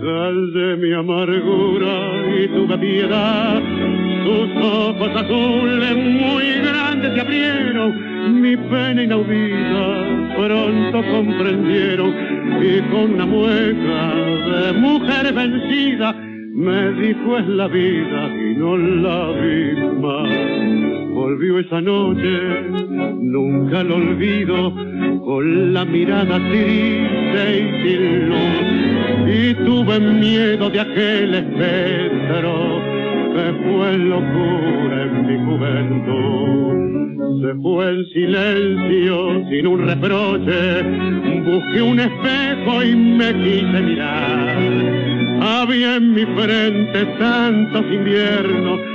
Sal 0.03 0.53
de 0.53 0.77
mi 0.77 0.93
amargura 0.93 1.95
y 2.37 2.49
tu 2.49 2.67
piedad, 2.81 3.62
tus 4.25 4.65
ojos 4.65 5.11
azules 5.17 5.97
muy 5.97 6.45
grandes 6.61 7.15
se 7.15 7.21
abrieron 7.21 8.41
mi 8.41 8.57
pena 8.57 9.03
inaudita 9.03 10.12
pronto 10.37 11.03
comprendieron 11.11 12.15
y 12.62 12.81
con 12.91 13.15
una 13.15 13.27
mueca 13.27 14.15
de 14.15 14.73
mujer 14.75 15.33
vencida 15.33 16.12
me 16.55 16.93
dijo 16.93 17.38
es 17.38 17.47
la 17.49 17.69
vida 17.69 18.29
y 18.29 18.55
no 18.55 18.77
la 18.77 19.33
vi 19.33 19.75
más. 20.01 20.92
Esa 21.64 21.81
noche, 21.81 22.70
nunca 23.20 23.85
lo 23.85 23.94
olvido, 23.96 24.75
con 25.25 25.72
la 25.72 25.85
mirada 25.85 26.38
triste 26.51 27.42
y 27.61 27.83
sin 27.83 28.29
luz. 28.29 29.33
Y 29.33 29.55
tuve 29.64 30.01
miedo 30.01 30.68
de 30.70 30.81
aquel 30.81 31.35
espectro 31.35 32.83
se 33.35 33.53
fue 33.64 33.98
locura 33.98 35.03
en 35.05 35.27
mi 35.27 35.37
juventud. 35.46 36.72
Se 37.42 37.55
fue 37.62 37.90
en 37.90 38.07
silencio, 38.07 39.48
sin 39.48 39.66
un 39.66 39.87
reproche. 39.87 40.83
Busqué 41.44 41.83
un 41.83 42.01
espejo 42.01 42.83
y 42.83 42.96
me 42.96 43.33
quise 43.35 43.81
mirar. 43.83 44.59
Había 45.40 45.96
en 45.96 46.14
mi 46.14 46.25
frente 46.25 47.05
tantos 47.18 47.85
inviernos 47.87 48.92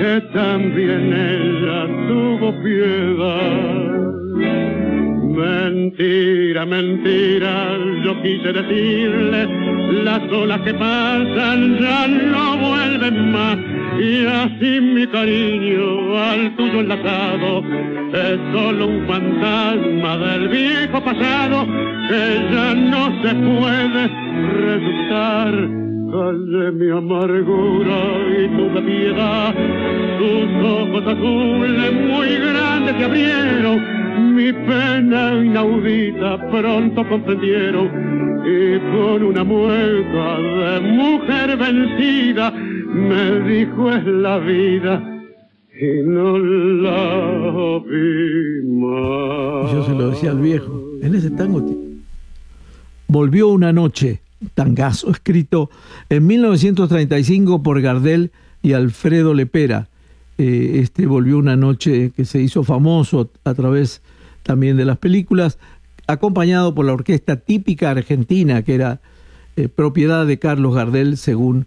que 0.00 0.20
también 0.32 1.12
ella 1.12 1.86
tuvo 2.08 2.54
piedad. 2.62 4.00
Mentira, 5.36 6.64
mentira, 6.64 7.76
yo 8.02 8.22
quise 8.22 8.50
decirle, 8.50 9.46
las 10.04 10.22
olas 10.32 10.60
que 10.62 10.72
pasan 10.72 11.78
ya 11.78 12.08
no 12.08 12.56
vuelven 12.56 13.32
más. 13.32 13.58
Y 14.00 14.24
así 14.24 14.80
mi 14.80 15.06
cariño 15.06 16.18
al 16.18 16.56
tuyo 16.56 16.80
enlazado 16.80 17.62
es 18.14 18.38
solo 18.52 18.86
un 18.86 19.06
fantasma 19.06 20.16
del 20.16 20.48
viejo 20.48 21.04
pasado 21.04 21.66
que 22.08 22.22
ya 22.52 22.74
no 22.74 23.22
se 23.22 23.34
puede 23.34 24.08
resucitar 24.64 25.89
Calle 26.10 26.72
mi 26.72 26.90
amargura 26.90 28.00
y 28.36 28.48
tu 28.56 28.84
piedad, 28.84 29.54
tus 30.18 30.50
ojos 30.66 31.06
azules 31.06 31.92
muy 31.92 32.28
grandes 32.34 32.96
se 32.96 33.04
abrieron, 33.04 34.34
mi 34.34 34.52
pena 34.52 35.44
inaudita 35.44 36.50
pronto 36.50 37.08
comprendieron. 37.08 37.86
Y 38.44 38.78
con 38.92 39.22
una 39.22 39.44
mueca 39.44 40.38
de 40.38 40.80
mujer 40.80 41.56
vencida 41.56 42.50
me 42.50 43.40
dijo 43.48 43.92
es 43.92 44.04
la 44.04 44.38
vida 44.38 45.02
y 45.80 46.02
no 46.08 46.38
la 46.38 47.78
vi 47.86 48.66
más. 48.66 49.72
Yo 49.72 49.84
se 49.84 49.92
lo 49.92 50.10
decía 50.10 50.32
al 50.32 50.40
viejo, 50.40 50.82
en 51.02 51.14
ese 51.14 51.30
tango 51.30 51.64
volvió 53.06 53.48
una 53.48 53.72
noche 53.72 54.20
tangazo 54.54 55.10
escrito 55.10 55.70
en 56.08 56.26
1935 56.26 57.62
por 57.62 57.80
Gardel 57.80 58.30
y 58.62 58.72
Alfredo 58.72 59.34
Lepera. 59.34 59.88
Eh, 60.38 60.80
este 60.82 61.06
volvió 61.06 61.38
una 61.38 61.56
noche 61.56 62.12
que 62.16 62.24
se 62.24 62.40
hizo 62.40 62.64
famoso 62.64 63.30
a 63.44 63.54
través 63.54 64.02
también 64.42 64.76
de 64.76 64.84
las 64.84 64.98
películas, 64.98 65.58
acompañado 66.06 66.74
por 66.74 66.86
la 66.86 66.94
orquesta 66.94 67.36
típica 67.36 67.90
argentina, 67.90 68.62
que 68.62 68.74
era 68.74 69.00
eh, 69.56 69.68
propiedad 69.68 70.26
de 70.26 70.38
Carlos 70.38 70.74
Gardel, 70.74 71.16
según 71.16 71.66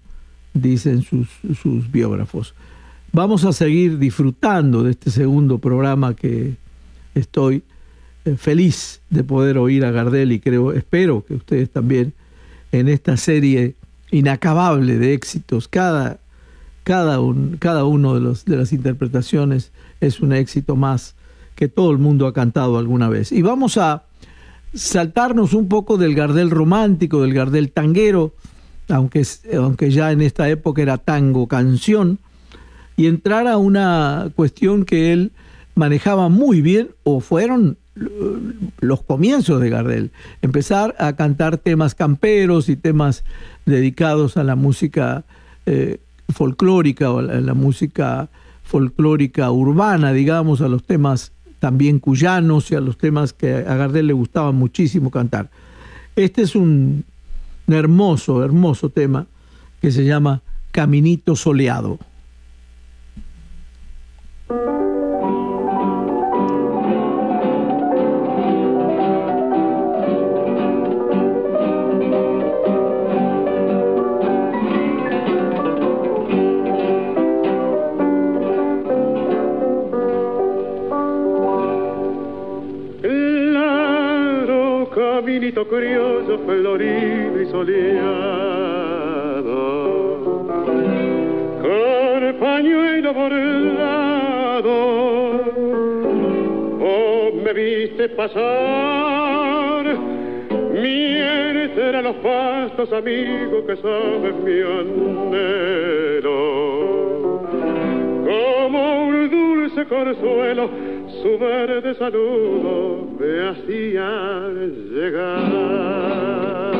dicen 0.54 1.04
sus, 1.04 1.28
sus 1.62 1.92
biógrafos. 1.92 2.56
Vamos 3.12 3.46
a 3.46 3.54
seguir 3.54 4.00
disfrutando 4.00 4.84
de 4.84 4.92
este 4.92 5.12
segundo 5.12 5.60
programa 5.60 6.16
que 6.16 6.56
estoy 7.14 7.64
eh, 8.26 8.36
feliz 8.38 9.02
de 9.10 9.24
poder 9.24 9.58
oír 9.58 9.86
a 9.86 9.92
Gardel 9.92 10.32
y 10.32 10.40
creo, 10.40 10.74
espero 10.74 11.24
que 11.24 11.36
ustedes 11.36 11.70
también 11.70 12.14
en 12.74 12.90
esta 12.90 13.16
serie 13.18 13.76
inacabable 14.12 14.98
de 14.98 15.14
éxitos. 15.14 15.68
Cada, 15.68 16.20
cada, 16.84 17.20
un, 17.20 17.58
cada 17.58 17.86
uno 17.86 18.16
de, 18.16 18.22
los, 18.22 18.46
de 18.46 18.58
las 18.58 18.74
interpretaciones 18.74 19.72
es 20.02 20.20
un 20.20 20.34
éxito 20.34 20.76
más 20.76 21.16
que 21.56 21.68
todo 21.68 21.92
el 21.92 22.00
mundo 22.00 22.26
ha 22.26 22.34
cantado 22.34 22.80
alguna 22.80 23.10
vez. 23.10 23.32
Y 23.32 23.44
vamos 23.44 23.78
a 23.78 24.04
saltarnos 24.74 25.54
un 25.54 25.68
poco 25.68 25.98
del 25.98 26.16
Gardel 26.16 26.50
romántico, 26.50 27.22
del 27.22 27.34
Gardel 27.34 27.72
tanguero, 27.72 28.34
aunque, 28.90 29.26
aunque 29.56 29.92
ya 29.92 30.12
en 30.12 30.22
esta 30.22 30.50
época 30.50 30.82
era 30.82 30.98
tango 30.98 31.48
canción, 31.48 32.18
y 32.98 33.06
entrar 33.06 33.48
a 33.48 33.58
una 33.58 34.32
cuestión 34.36 34.84
que 34.84 35.14
él 35.14 35.32
manejaba 35.76 36.30
muy 36.30 36.62
bien, 36.62 36.90
o 37.04 37.20
fueron 37.20 37.78
los 38.80 39.04
comienzos 39.04 39.62
de 39.62 39.70
Gardel, 39.70 40.12
empezar 40.42 40.96
a 40.98 41.16
cantar 41.16 41.58
temas 41.58 41.94
camperos 41.94 42.70
y 42.70 42.76
temas 42.76 43.24
dedicados 43.66 44.36
a 44.38 44.44
la 44.44 44.56
música 44.56 45.24
eh, 45.66 46.00
folclórica 46.30 47.12
o 47.12 47.20
a 47.20 47.22
la, 47.22 47.54
música 47.54 48.30
folclórica 48.64 49.52
urbana, 49.52 50.12
digamos, 50.12 50.62
a 50.62 50.68
los 50.68 50.84
temas 50.84 51.32
también 51.60 52.00
cuyanos 52.00 52.72
y 52.72 52.76
a 52.76 52.82
los 52.82 52.98
temas 52.98 53.32
que 53.32 53.54
a 53.54 53.76
Gardel 53.76 54.08
le 54.08 54.14
gustaba 54.14 54.52
muchísimo 54.52 55.12
cantar. 55.12 55.50
Este 56.16 56.42
es 56.42 56.56
un 56.56 57.06
hermoso, 57.68 58.44
hermoso 58.44 58.90
tema 58.90 59.28
que 59.82 59.92
se 59.92 60.04
llama 60.04 60.42
Caminito 60.72 61.36
Soleado. 61.36 62.00
Curioso, 85.66 86.40
florido 86.40 87.42
y 87.42 87.46
soleado, 87.46 88.48
con 91.62 92.40
pañuelo 92.40 93.14
bordado, 93.14 94.72
oh, 96.82 97.32
me 97.44 97.54
viste 97.54 98.10
pasar, 98.10 99.86
será 101.76 102.02
los 102.02 102.16
pastos 102.16 102.92
amigos 102.92 103.66
que 103.68 103.78
saben 103.78 104.44
mi 104.44 104.62
anhelo, 104.62 106.32
como 108.26 109.08
un 109.08 109.30
dulce 109.30 109.86
consuelo 109.86 110.93
su 111.24 111.40
verde 111.40 111.96
saludo 111.96 113.08
me 113.18 113.48
hacía 113.48 114.50
llegar. 114.92 116.74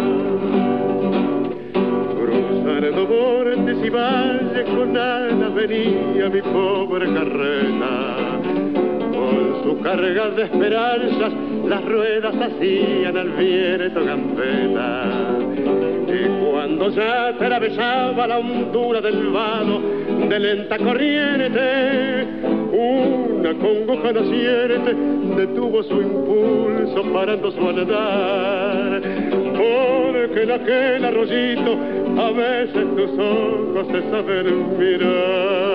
Cruzando 2.20 3.08
bordes 3.08 3.78
y 3.86 3.90
valles 3.90 4.70
con 4.70 4.98
alas 4.98 5.54
venía 5.56 6.30
mi 6.30 6.42
pobre 6.42 7.06
carreta. 7.14 8.16
Con 9.14 9.64
su 9.64 9.80
carga 9.82 10.30
de 10.32 10.44
esperanzas 10.44 11.34
las 11.66 11.86
ruedas 11.86 12.36
hacían 12.36 13.16
al 13.16 13.30
viento 13.30 14.04
gambeta. 14.04 15.38
Y 16.06 16.52
cuando 16.52 16.90
ya 16.90 17.28
atravesaba 17.30 18.28
la 18.28 18.40
hondura 18.40 19.00
del 19.00 19.30
vado 19.30 19.80
de 20.28 20.40
lenta 20.40 20.78
corriente, 20.80 22.63
una 22.74 23.54
congoja 23.54 24.12
naciente 24.12 24.96
detuvo 25.38 25.84
su 25.84 26.02
impulso 26.02 27.04
parando 27.14 27.52
su 27.52 27.70
andar. 27.70 29.02
Porque 29.54 30.44
en 30.44 30.52
aquel 30.52 31.06
arroyito 31.06 31.78
a 32.18 32.32
veces 32.32 32.96
tus 32.96 33.20
ojos 33.20 33.88
se 33.92 34.10
saben 34.10 34.78
mirar. 34.80 35.73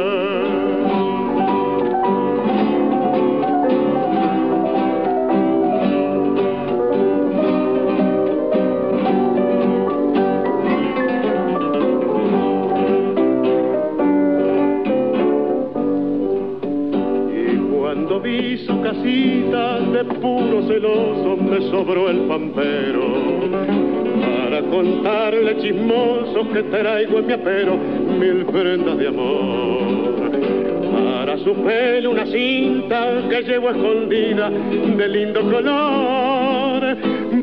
Su 18.69 18.81
casita 18.83 19.81
de 19.81 20.05
puro 20.21 20.63
celoso 20.69 21.37
me 21.39 21.61
sobró 21.71 22.11
el 22.11 22.19
pampero. 22.29 23.49
Para 24.21 24.61
contarle 24.63 25.57
chismoso 25.59 26.49
que 26.53 26.63
traigo 26.65 27.19
en 27.19 27.27
mi 27.27 27.33
apero 27.33 27.77
mil 28.21 28.45
prendas 28.45 28.99
de 28.99 29.09
amor. 29.09 30.19
Para 30.93 31.39
su 31.39 31.55
pelo 31.55 32.11
una 32.11 32.27
cinta 32.27 33.23
que 33.31 33.43
llevo 33.43 33.71
escondida 33.71 34.51
de 34.51 35.09
lindo 35.09 35.41
color. 35.41 36.97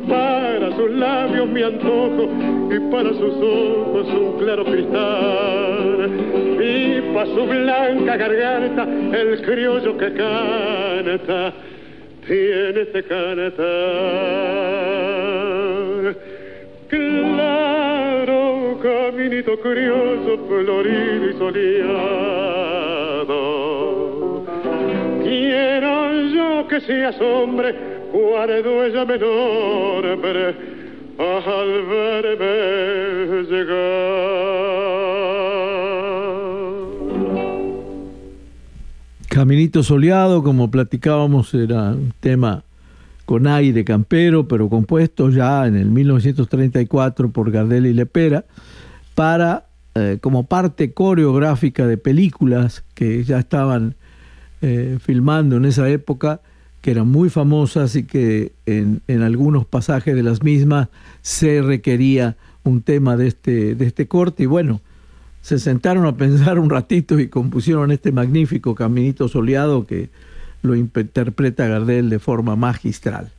Para 0.08 0.76
sus 0.76 0.92
labios 0.92 1.48
mi 1.48 1.64
antojo 1.64 2.30
y 2.70 2.80
para 2.92 3.10
sus 3.10 3.34
ojos 3.36 4.08
un 4.14 4.38
claro 4.38 4.64
cristal. 4.66 6.10
Y 6.62 7.14
para 7.14 7.26
su 7.28 7.46
blanca 7.46 8.18
garganta 8.18 8.84
el 8.84 9.42
criollo 9.42 9.98
que 9.98 10.14
canta 11.06 11.54
tiene 12.26 12.82
este 12.82 13.04
cantar 13.04 13.56
claro 16.90 18.80
caminito 18.82 19.60
curioso, 19.60 20.40
florido 20.48 21.30
y 21.30 21.34
soleado. 21.34 21.76
Quiero 25.24 26.14
yo 26.34 26.68
que 26.68 26.82
seas 26.82 27.22
hombre, 27.22 27.76
cuando 28.12 28.86
ella 28.86 29.06
me 29.06 29.18
nombre, 29.20 30.56
al 31.20 31.84
verme 31.84 33.44
llegar. 33.50 34.26
Caminito 39.46 39.84
soleado, 39.84 40.42
como 40.42 40.72
platicábamos, 40.72 41.54
era 41.54 41.92
un 41.92 42.16
tema 42.20 42.64
con 43.26 43.46
aire 43.46 43.86
campero, 43.86 44.48
pero 44.48 44.70
compuesto 44.70 45.30
ya 45.30 45.68
en 45.68 45.76
el 45.76 45.92
1934 45.92 47.30
por 47.30 47.52
Gardel 47.52 47.86
y 47.86 47.94
Lepera, 47.94 48.46
para, 49.14 49.68
eh, 49.94 50.18
como 50.20 50.48
parte 50.48 50.94
coreográfica 50.94 51.86
de 51.86 51.98
películas 51.98 52.84
que 52.96 53.24
ya 53.24 53.38
estaban 53.38 53.94
eh, 54.64 54.98
filmando 55.00 55.58
en 55.58 55.66
esa 55.66 55.88
época, 55.90 56.42
que 56.82 56.90
eran 56.90 57.08
muy 57.08 57.30
famosas 57.30 57.96
y 57.96 58.06
que 58.06 58.54
en, 58.66 59.04
en, 59.08 59.22
algunos 59.22 59.64
pasajes 59.68 60.16
de 60.16 60.24
las 60.24 60.42
mismas 60.42 60.88
se 61.22 61.62
requería 61.62 62.36
un 62.64 62.82
tema 62.82 63.16
de 63.16 63.28
este, 63.28 63.76
de 63.76 63.86
este 63.86 64.08
corte. 64.08 64.42
Y 64.42 64.48
bueno, 64.48 64.82
se 65.46 65.60
sentaron 65.60 66.08
a 66.08 66.18
pensar 66.18 66.58
un 66.58 66.72
ratito 66.72 67.20
y 67.20 67.28
compusieron 67.28 67.92
este 67.92 68.12
magnífico 68.12 68.74
Caminito 68.74 69.28
Soleado 69.28 69.86
que 69.86 70.10
lo 70.64 70.74
interpreta 70.74 71.68
Gardel 71.68 72.10
de 72.10 72.18
forma 72.18 72.56
magistral. 72.56 73.30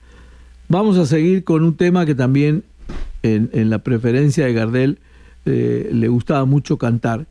Vamos 0.68 0.98
a 0.98 1.06
seguir 1.06 1.42
con 1.42 1.64
un 1.64 1.74
tema 1.76 2.06
que 2.06 2.14
también 2.14 2.62
en, 3.24 3.70
la 3.70 3.80
preferencia 3.80 4.46
de 4.46 4.52
Gardel 4.52 5.00
eh, 5.46 5.90
le 5.92 6.06
gustaba 6.06 6.44
mucho 6.44 6.78
cantar 6.78 7.26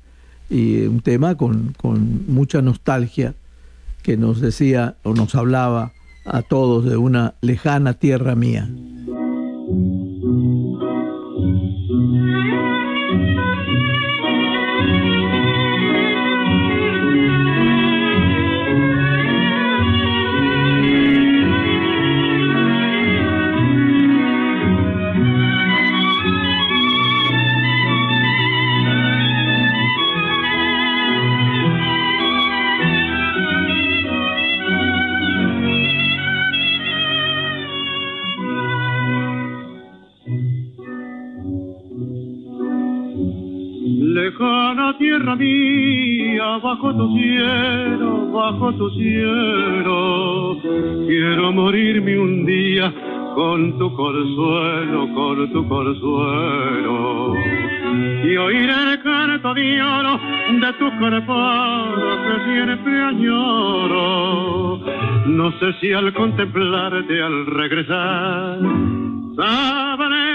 y 0.50 0.82
un 0.82 1.00
tema 1.00 1.36
con, 1.36 1.74
con, 1.78 2.26
mucha 2.28 2.62
nostalgia 2.62 3.34
que 4.04 4.18
nos 4.18 4.42
decía 4.42 4.98
o 5.04 5.14
nos 5.14 5.36
hablaba 5.36 5.94
a 6.26 6.42
todos 6.42 6.84
de 6.84 6.98
una 6.98 7.36
lejana 7.40 7.94
tierra 7.94 8.36
mía. 8.36 8.70
Bajo 46.66 46.96
tu 46.96 47.16
cielo, 47.16 48.32
bajo 48.32 48.74
tu 48.74 48.90
cielo, 48.90 50.58
quiero 51.06 51.52
morirme 51.52 52.18
un 52.18 52.44
día 52.44 52.92
con 53.36 53.78
tu 53.78 53.94
consuelo, 53.94 55.08
con 55.14 55.52
tu 55.54 55.68
consuelo. 55.68 57.36
Y 58.24 58.36
oír 58.36 58.68
el 58.68 59.00
canto 59.04 59.54
de 59.54 59.80
oro 59.80 60.20
de 60.62 60.74
tu 60.80 60.90
cuerpo 60.98 61.36
que 62.24 62.36
siempre 62.46 63.04
añoro. 63.12 64.80
No 65.28 65.52
sé 65.60 65.72
si 65.80 65.94
al 65.94 66.12
contemplarte, 66.14 67.22
al 67.22 67.46
regresar, 67.46 68.58
sabré 69.36 70.35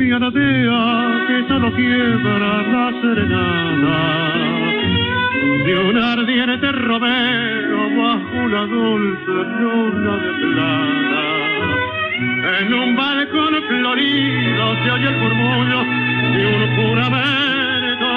Aladea 0.00 1.26
que 1.26 1.48
solo 1.48 1.72
quiebra 1.74 2.38
la 2.38 2.92
serenata 3.02 3.98
de 5.66 5.74
un 5.76 5.98
ardiente 5.98 6.70
romero 6.70 7.78
bajo 7.96 8.36
una 8.44 8.66
dulce 8.66 9.32
luna 9.60 10.16
de 10.22 10.32
plata. 10.38 11.24
En 12.60 12.74
un 12.74 12.96
balcón 12.96 13.54
florido 13.68 14.76
se 14.84 14.90
oye 14.92 15.08
el 15.08 15.16
murmullo 15.16 15.80
de 16.32 16.46
un 16.46 16.76
juramento 16.76 18.10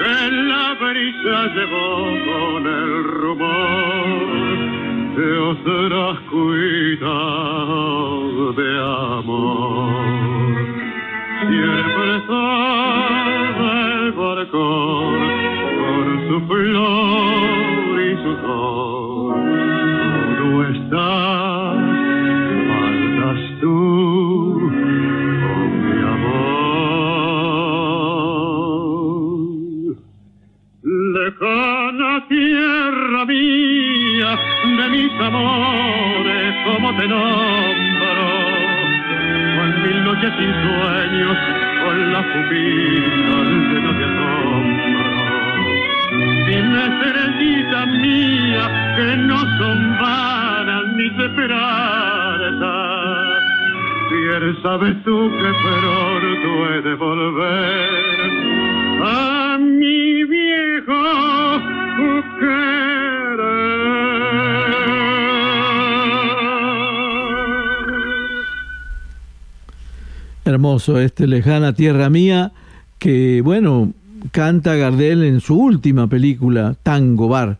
que 0.00 0.30
la 0.48 0.74
brisa 0.80 1.54
llevó 1.54 1.84
con 2.24 2.66
el 2.66 3.04
rumor 3.04 4.69
de 5.20 5.38
otras 5.38 6.18
cuitas 6.30 7.08
de 8.56 8.70
amor. 9.18 9.92
Siempre 11.48 12.10
sabe 12.26 13.34
el 13.92 14.12
barcón 14.12 15.14
con 15.80 16.04
su 16.28 16.36
flor 16.48 17.92
y 18.00 18.12
su 18.22 18.32
sol. 18.46 19.36
No 20.38 20.48
estás, 20.70 21.49
te 37.00 37.08
nombro, 37.08 38.14
con 39.56 39.68
mil 39.82 39.98
noches 40.04 40.32
sin 40.38 40.52
sueños, 40.52 41.36
con 41.82 42.12
la 42.12 42.22
pupila 42.30 43.38
llena 43.70 43.92
de 43.98 44.04
asombro. 44.04 45.00
Dime, 46.46 46.82
cerecita 47.00 47.80
mía, 47.86 48.64
que 48.96 49.08
no 49.16 49.38
son 49.58 49.78
vanas 49.98 50.84
mis 50.96 51.14
esperanzas. 51.18 51.80
Bien 54.10 54.44
sabes 54.62 54.94
tú 55.04 55.19
Hermoso 70.80 70.98
este 70.98 71.26
lejana 71.26 71.74
tierra 71.74 72.08
mía 72.08 72.52
que 72.98 73.42
bueno 73.42 73.92
canta 74.30 74.76
Gardel 74.76 75.24
en 75.24 75.40
su 75.40 75.58
última 75.58 76.06
película 76.06 76.74
Tango 76.82 77.28
Bar 77.28 77.58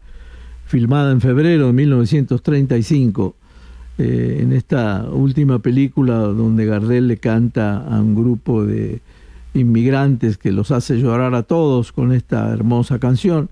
filmada 0.65 1.13
en 1.13 1.21
febrero 1.21 1.67
de 1.67 1.73
1935 1.75 3.37
eh, 3.99 4.39
en 4.41 4.55
esta 4.55 5.05
última 5.13 5.59
película 5.59 6.15
donde 6.15 6.65
Gardel 6.65 7.09
le 7.09 7.19
canta 7.19 7.85
a 7.85 8.01
un 8.01 8.15
grupo 8.15 8.65
de 8.65 9.03
inmigrantes 9.53 10.39
que 10.39 10.51
los 10.51 10.71
hace 10.71 10.97
llorar 10.97 11.35
a 11.35 11.43
todos 11.43 11.93
con 11.93 12.13
esta 12.13 12.51
hermosa 12.51 12.99
canción. 12.99 13.51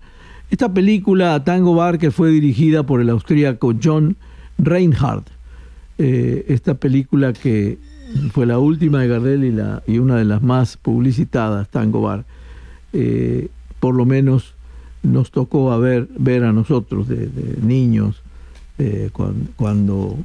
Esta 0.51 0.73
película 0.73 1.45
Tango 1.45 1.75
Bar 1.75 1.99
que 1.99 2.11
fue 2.11 2.31
dirigida 2.31 2.85
por 2.85 3.03
el 3.03 3.11
austríaco 3.11 3.75
John 3.83 4.17
Reinhardt 4.57 5.29
eh, 5.99 6.47
esta 6.49 6.75
película 6.75 7.35
que 7.35 7.77
fue 8.33 8.47
la 8.47 8.59
última 8.59 9.01
de 9.01 9.09
Gardel 9.09 9.45
y, 9.45 9.53
la, 9.53 9.83
y 9.87 9.99
una 9.99 10.17
de 10.17 10.25
las 10.25 10.43
más 10.43 10.77
publicitadas, 10.77 11.69
Tango 11.69 12.03
Bar. 12.03 12.25
Eh, 12.93 13.49
por 13.81 13.95
lo 13.95 14.05
menos 14.05 14.55
nos 15.03 15.31
tocó 15.31 15.73
a 15.73 15.79
ver, 15.79 16.09
ver 16.19 16.45
a 16.45 16.53
nosotros 16.53 17.09
de, 17.09 17.29
niños 17.63 18.23
eh, 18.79 19.11
cuando, 19.13 19.51
cuando, 19.57 20.19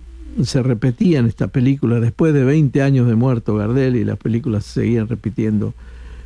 se 0.44 0.64
repetían 0.64 1.28
esta 1.28 1.48
película 1.48 2.00
después 2.00 2.34
de 2.34 2.44
20 2.44 2.82
años 2.82 3.08
de 3.08 3.14
muerto 3.14 3.56
Gardel 3.56 3.96
y 3.96 4.04
las 4.04 4.18
películas 4.18 4.66
se 4.66 4.82
seguían 4.82 5.08
repitiendo 5.08 5.76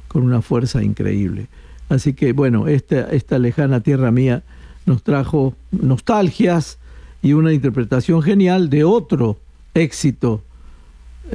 con 0.08 0.24
una 0.24 0.42
fuerza 0.42 0.82
increíble. 0.82 1.48
Así 1.90 2.14
que 2.14 2.32
bueno, 2.32 2.68
esta, 2.68 3.12
esta 3.12 3.38
lejana 3.38 3.82
tierra 3.82 4.12
mía 4.12 4.44
nos 4.86 5.04
trajo 5.04 5.56
nostalgias 5.72 6.78
y 7.22 7.34
una 7.34 7.52
interpretación 7.52 8.22
genial 8.22 8.70
de 8.70 8.86
otro 8.86 9.38
éxito 9.74 10.42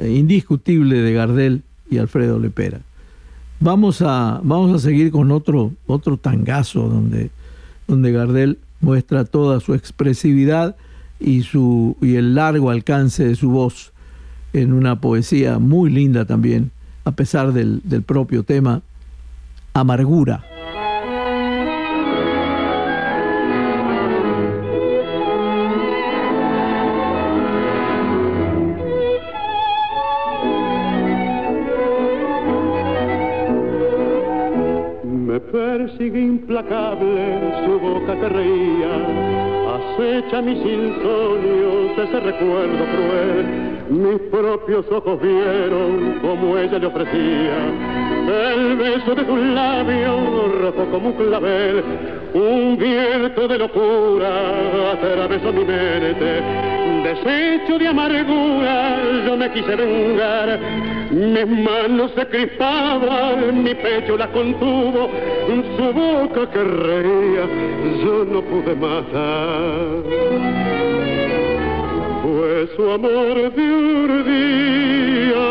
indiscutible 0.01 1.01
de 1.01 1.13
Gardel 1.13 1.63
y 1.89 1.97
Alfredo 1.97 2.39
Lepera. 2.39 2.81
Vamos 3.59 4.01
a, 4.01 4.41
vamos 4.43 4.75
a 4.75 4.79
seguir 4.79 5.11
con 5.11 5.31
otro, 5.31 5.71
otro 5.87 6.17
tangazo 6.17 6.89
donde, 6.89 7.31
donde 7.87 8.11
Gardel 8.11 8.57
muestra 8.81 9.23
toda 9.25 9.59
su 9.59 9.73
expresividad 9.73 10.75
y, 11.19 11.43
su, 11.43 11.95
y 12.01 12.15
el 12.15 12.35
largo 12.35 12.69
alcance 12.69 13.25
de 13.25 13.35
su 13.35 13.49
voz 13.49 13.93
en 14.51 14.73
una 14.73 14.99
poesía 14.99 15.59
muy 15.59 15.89
linda 15.89 16.25
también, 16.25 16.71
a 17.05 17.11
pesar 17.11 17.53
del, 17.53 17.81
del 17.83 18.03
propio 18.03 18.43
tema, 18.43 18.81
Amargura. 19.73 20.43
Acecha 40.33 40.41
mis 40.41 40.57
insomnios 40.57 41.97
ese 41.97 42.19
recuerdo 42.19 42.85
cruel. 42.85 43.73
Mis 43.89 44.19
propios 44.31 44.85
ojos 44.91 45.21
vieron 45.21 46.19
como 46.21 46.57
ella 46.57 46.79
le 46.79 46.87
ofrecía 46.87 47.57
el 48.27 48.77
beso 48.77 49.13
de 49.13 49.23
tus 49.23 49.39
labios, 49.39 50.61
rojo 50.61 50.85
como 50.91 51.09
un 51.09 51.13
clavel, 51.13 51.83
un 52.33 52.77
viento 52.77 53.47
de 53.47 53.57
locura 53.57 54.93
atravesó 54.93 55.51
mi 55.51 55.65
mente, 55.65 56.41
deshecho 57.03 57.77
de 57.79 57.87
amargura, 57.87 58.97
yo 59.25 59.37
me 59.37 59.51
quise 59.51 59.75
vengar, 59.75 60.59
mis 61.11 61.47
manos 61.47 62.11
se 62.15 62.25
crispaban, 62.27 63.63
mi 63.63 63.75
pecho 63.75 64.17
la 64.17 64.27
contuvo, 64.27 65.09
su 65.77 65.93
boca 65.93 66.49
que 66.51 66.63
reía, 66.63 67.45
yo 68.03 68.25
no 68.25 68.41
pude 68.41 68.75
matar. 68.75 70.03
Fue 72.23 72.67
su 72.75 72.91
amor 72.91 73.53
de 73.53 73.71
urdía, 73.71 75.47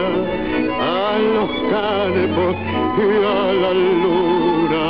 a 0.81 1.19
los 1.19 1.51
campos 1.71 2.76
y 2.99 3.01
a 3.03 3.53
la 3.53 3.73
luna, 3.75 4.87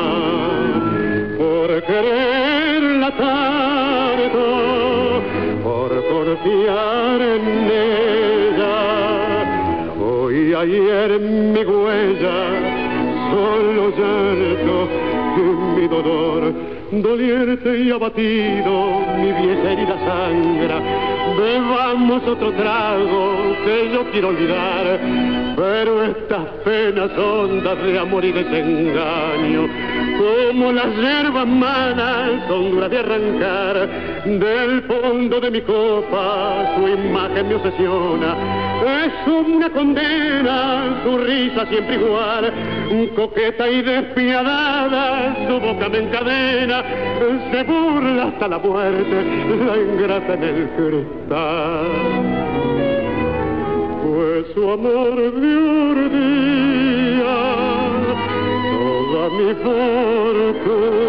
por 1.39 1.69
quererla 1.83 3.11
tanto, 3.17 4.45
por 5.65 5.91
confiar 6.09 7.21
en 7.21 7.45
ella, 8.53 8.77
hoy 10.01 10.55
ayer 10.55 11.19
mi 11.19 11.65
huella, 11.65 12.39
solo 13.31 13.83
llanto 13.99 14.77
mi 15.77 15.89
dolor 15.89 16.76
doliente 16.93 17.79
y 17.79 17.91
abatido, 17.91 19.03
mi 19.19 19.33
vieja 19.33 19.73
herida 19.73 19.99
sangra. 20.07 20.81
Bebamos 21.37 22.23
otro 22.27 22.53
trago 22.53 23.57
que 23.65 23.91
yo 23.93 24.11
quiero 24.13 24.29
olvidar, 24.29 25.01
pero 25.57 26.05
estas 26.05 26.47
penas 26.65 27.11
hondas 27.19 27.83
de 27.83 27.99
amor 27.99 28.25
y 28.25 28.33
desengaño, 28.33 29.69
como 30.19 30.73
las 30.73 30.87
hierbas 30.97 31.47
manas, 31.47 32.31
son 32.49 32.71
duras 32.71 32.91
de 32.91 32.99
arrancar. 32.99 33.89
Del 34.25 34.83
fondo 34.83 35.41
de 35.41 35.51
mi 35.51 35.61
copa, 35.61 36.75
su 36.77 36.89
imagen 36.89 37.49
me 37.49 37.55
obsesiona. 37.55 38.37
Es 39.05 39.33
una 39.33 39.71
condena, 39.71 41.03
su 41.05 41.19
risa 41.19 41.67
siempre 41.67 41.97
igual, 41.97 42.53
coqueta 43.15 43.69
y 43.69 43.83
despiadada, 43.83 45.49
su 45.49 45.61
boca 45.61 45.89
me 45.89 45.99
encadena 45.99 46.85
se 47.51 47.63
burla 47.65 48.25
hasta 48.25 48.49
la 48.49 48.59
muerte, 48.59 49.25
la 49.65 49.77
ingrata 49.77 50.35
en 50.35 50.43
el 50.43 50.69
cristal. 50.77 51.87
Fue 54.03 54.45
su 54.55 54.71
amor 54.71 55.17
de 55.17 55.31
toda 59.17 59.31
mi 59.31 59.55
fortuna, 59.65 61.07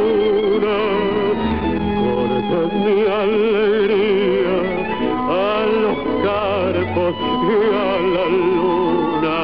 corta 2.04 2.60
mi 2.74 2.98
alegría 3.22 4.58
a 5.30 5.65
los 5.84 5.98
carpos 6.24 7.13
y 7.43 7.60
a 7.76 7.93
la 8.13 8.26
luna, 8.38 9.39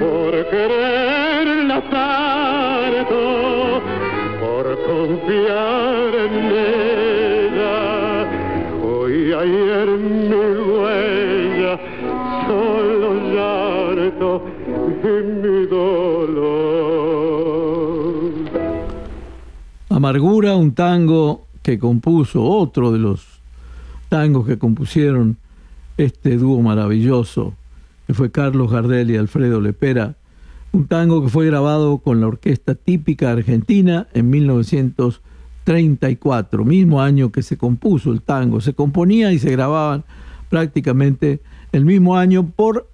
por 0.00 0.32
quererla 0.50 1.78
tanto 1.96 3.20
por 4.42 4.64
confiar 4.86 6.10
en 6.26 6.34
ella. 6.76 7.78
Hoy 8.84 9.14
ayer 9.32 9.88
mi 9.88 10.44
huella, 10.68 11.74
solo 12.46 13.08
llanto 13.34 14.30
y 15.02 15.14
mi 15.42 15.66
dolor. 15.66 17.21
Amargura, 20.02 20.56
un 20.56 20.74
tango 20.74 21.46
que 21.62 21.78
compuso, 21.78 22.42
otro 22.42 22.90
de 22.90 22.98
los 22.98 23.24
tangos 24.08 24.48
que 24.48 24.58
compusieron 24.58 25.36
este 25.96 26.38
dúo 26.38 26.60
maravilloso, 26.60 27.54
que 28.08 28.14
fue 28.14 28.32
Carlos 28.32 28.72
Gardel 28.72 29.12
y 29.12 29.16
Alfredo 29.16 29.60
Lepera 29.60 30.16
un 30.72 30.88
tango 30.88 31.22
que 31.22 31.28
fue 31.28 31.46
grabado 31.46 31.98
con 31.98 32.20
la 32.20 32.26
orquesta 32.26 32.74
típica 32.74 33.30
argentina 33.30 34.08
en 34.12 34.28
1934, 34.30 36.64
mismo 36.64 37.00
año 37.00 37.30
que 37.30 37.42
se 37.42 37.56
compuso 37.56 38.10
el 38.10 38.22
tango. 38.22 38.60
Se 38.60 38.74
componía 38.74 39.32
y 39.32 39.38
se 39.38 39.52
grababan 39.52 40.02
prácticamente 40.48 41.38
el 41.70 41.84
mismo 41.84 42.16
año 42.16 42.50
por, 42.56 42.90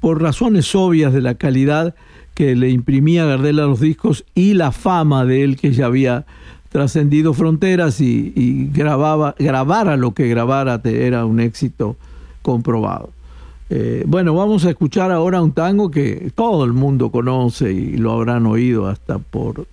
por 0.00 0.20
razones 0.20 0.74
obvias 0.74 1.12
de 1.12 1.20
la 1.20 1.36
calidad 1.36 1.94
que 2.40 2.56
le 2.56 2.70
imprimía 2.70 3.26
Gardel 3.26 3.60
a 3.60 3.66
los 3.66 3.80
discos 3.80 4.24
y 4.34 4.54
la 4.54 4.72
fama 4.72 5.26
de 5.26 5.44
él 5.44 5.58
que 5.58 5.72
ya 5.72 5.84
había 5.84 6.24
trascendido 6.70 7.34
fronteras 7.34 8.00
y, 8.00 8.70
grababa, 8.72 9.34
grabara 9.38 9.98
lo 9.98 10.14
que 10.14 10.26
grabara 10.26 10.80
era 10.84 11.26
un 11.26 11.38
éxito 11.38 11.96
comprobado. 12.40 13.10
Eh, 13.68 14.04
bueno, 14.06 14.34
vamos 14.34 14.64
a 14.64 14.70
escuchar 14.70 15.12
ahora 15.12 15.42
un 15.42 15.52
tango 15.52 15.90
que 15.90 16.32
todo 16.34 16.64
el 16.64 16.72
mundo 16.72 17.10
conoce 17.10 17.74
y 17.74 17.98
lo 17.98 18.12
habrán 18.12 18.46
oído 18.46 18.86
hasta 18.86 19.18
por 19.18 19.66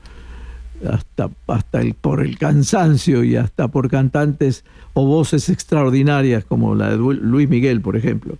hasta, 0.85 1.29
hasta 1.47 1.79
el, 1.79 1.93
por 1.93 2.21
el 2.21 2.37
cansancio 2.37 3.23
y 3.23 3.37
hasta 3.37 3.69
por 3.69 3.89
cantantes 3.89 4.65
o 4.91 5.05
voces 5.05 5.47
extraordinarias 5.47 6.43
como 6.43 6.75
la 6.75 6.89
de 6.89 6.97
Luis 6.97 7.47
Miguel, 7.47 7.79
por 7.79 7.95
ejemplo. 7.95 8.35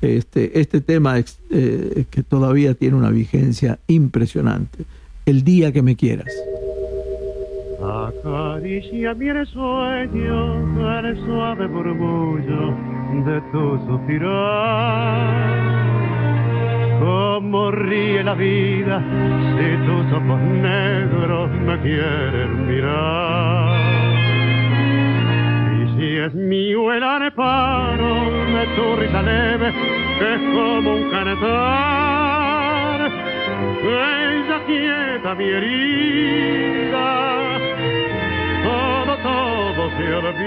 Este, 0.00 0.60
este 0.60 0.80
tema 0.80 1.18
eh, 1.18 2.04
que 2.10 2.22
todavía 2.22 2.74
tiene 2.74 2.96
una 2.96 3.10
vigencia 3.10 3.78
impresionante. 3.88 4.84
El 5.26 5.42
día 5.42 5.72
que 5.72 5.82
me 5.82 5.96
quieras. 5.96 6.32
Acaricia 7.80 9.14
mi 9.14 9.28
sueño 9.46 10.98
el 11.00 11.16
suave 11.24 11.68
murmullo 11.68 12.74
de 13.24 13.40
tu 13.52 13.78
suspirar. 13.86 15.58
Como 17.00 17.70
ríe 17.70 18.24
la 18.24 18.34
vida 18.34 18.98
si 19.56 19.86
tus 19.86 20.12
ojos 20.12 20.40
negros 20.40 21.50
me 21.52 21.80
quieren 21.80 22.66
mirar. 22.66 24.17
Si 25.98 26.16
es 26.16 26.32
mío 26.32 26.92
el 26.92 27.02
reparo 27.18 28.30
de 28.54 28.66
tu 28.76 28.94
risa 28.94 29.20
leve, 29.20 29.72
que 30.20 30.34
es 30.34 30.40
como 30.54 30.94
un 30.94 31.10
cantar, 31.10 33.10
ella 33.82 34.60
quieta 34.64 35.34
mi 35.34 35.44
herida 35.44 37.08
todo, 38.62 39.16
todo 39.24 39.90
se 39.96 40.14
olvida. 40.14 40.38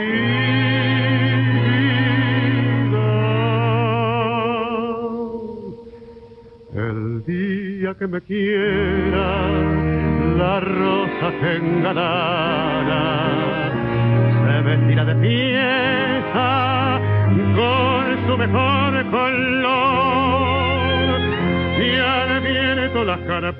El 6.73 7.25
día 7.25 7.93
que 7.99 8.07
me 8.07 8.21
quiera, 8.21 9.49
la 10.37 10.61
rosa 10.61 11.33
engalana 11.55 13.70
se 14.61 14.67
vestirá 14.67 15.03
de 15.05 15.15
fiesta 15.15 17.01
con 17.55 18.27
su 18.27 18.37
mejor 18.37 19.09
color. 19.09 20.41
Y 21.79 21.95
al 21.97 22.41
viento 22.41 23.03
las 23.03 23.19
carpanas 23.21 23.57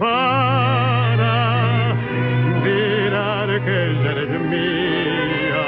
dirán 2.63 3.65
que 3.65 3.89
ella 3.89 4.11
eres 4.11 4.41
mía. 4.53 5.67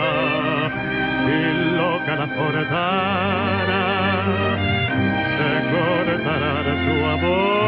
Y 1.29 1.37
loca 1.77 2.15
la 2.15 2.27
portana 2.35 3.81
se 5.35 5.51
cortará 5.73 6.63
su 6.85 6.93
amor 7.05 7.62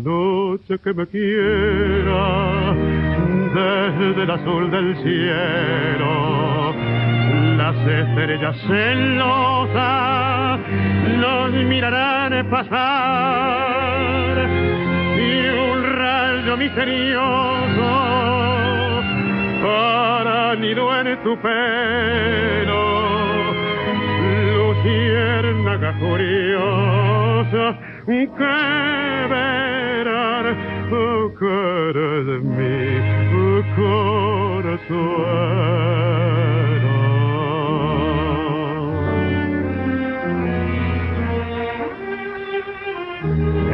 noche 0.00 0.78
que 0.78 0.92
me 0.94 1.06
quiera 1.06 2.74
desde 3.54 4.22
el 4.22 4.30
azul 4.30 4.70
del 4.70 4.96
cielo. 5.02 6.74
Las 7.56 7.76
estrellas 7.76 8.56
celosas 8.66 10.60
nos 11.18 11.52
mirarán 11.52 12.48
pasar 12.50 14.36
y 15.18 15.48
un 15.48 15.82
rayo 15.82 16.56
misterioso 16.56 17.90
para 19.62 20.54
nido 20.56 21.00
en 21.00 21.22
tu 21.22 21.38
pelo. 21.40 23.00
Luciérnaga 24.56 25.98
curiosa 25.98 27.79
que 28.10 29.26
verán 29.30 30.56
cara 31.38 32.24
de 32.28 32.38
mi 32.40 32.82
corazón. 33.76 34.80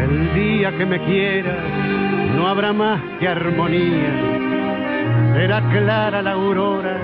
El 0.04 0.34
día 0.34 0.76
que 0.76 0.84
me 0.84 1.00
quieras 1.00 1.56
no 2.36 2.46
habrá 2.46 2.72
más 2.74 3.00
que 3.18 3.28
armonía. 3.28 4.12
Será 5.34 5.62
clara 5.70 6.20
la 6.22 6.32
aurora 6.32 6.98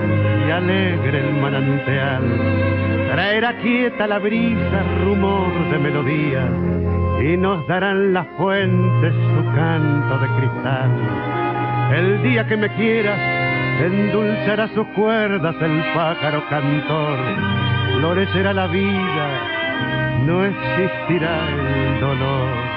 y 0.47 0.51
alegre 0.51 1.19
el 1.19 1.33
manantial. 1.41 2.23
Traerá 3.11 3.57
quieta 3.57 4.07
la 4.07 4.19
brisa, 4.19 4.83
rumor 5.03 5.69
de 5.71 5.79
melodía 5.79 6.82
y 7.21 7.37
nos 7.37 7.65
darán 7.67 8.13
las 8.13 8.27
fuentes 8.37 9.13
su 9.13 9.45
canto 9.55 10.17
de 10.19 10.27
cristal. 10.37 10.91
El 11.93 12.23
día 12.23 12.47
que 12.47 12.57
me 12.57 12.69
quieras, 12.75 13.19
endulzará 13.81 14.67
sus 14.69 14.87
cuerdas 14.95 15.55
el 15.61 15.83
pájaro 15.93 16.43
cantor, 16.49 17.19
florecerá 17.99 18.53
la 18.53 18.67
vida, 18.67 19.27
no 20.25 20.43
existirá 20.45 21.49
el 21.49 21.99
dolor. 21.99 22.73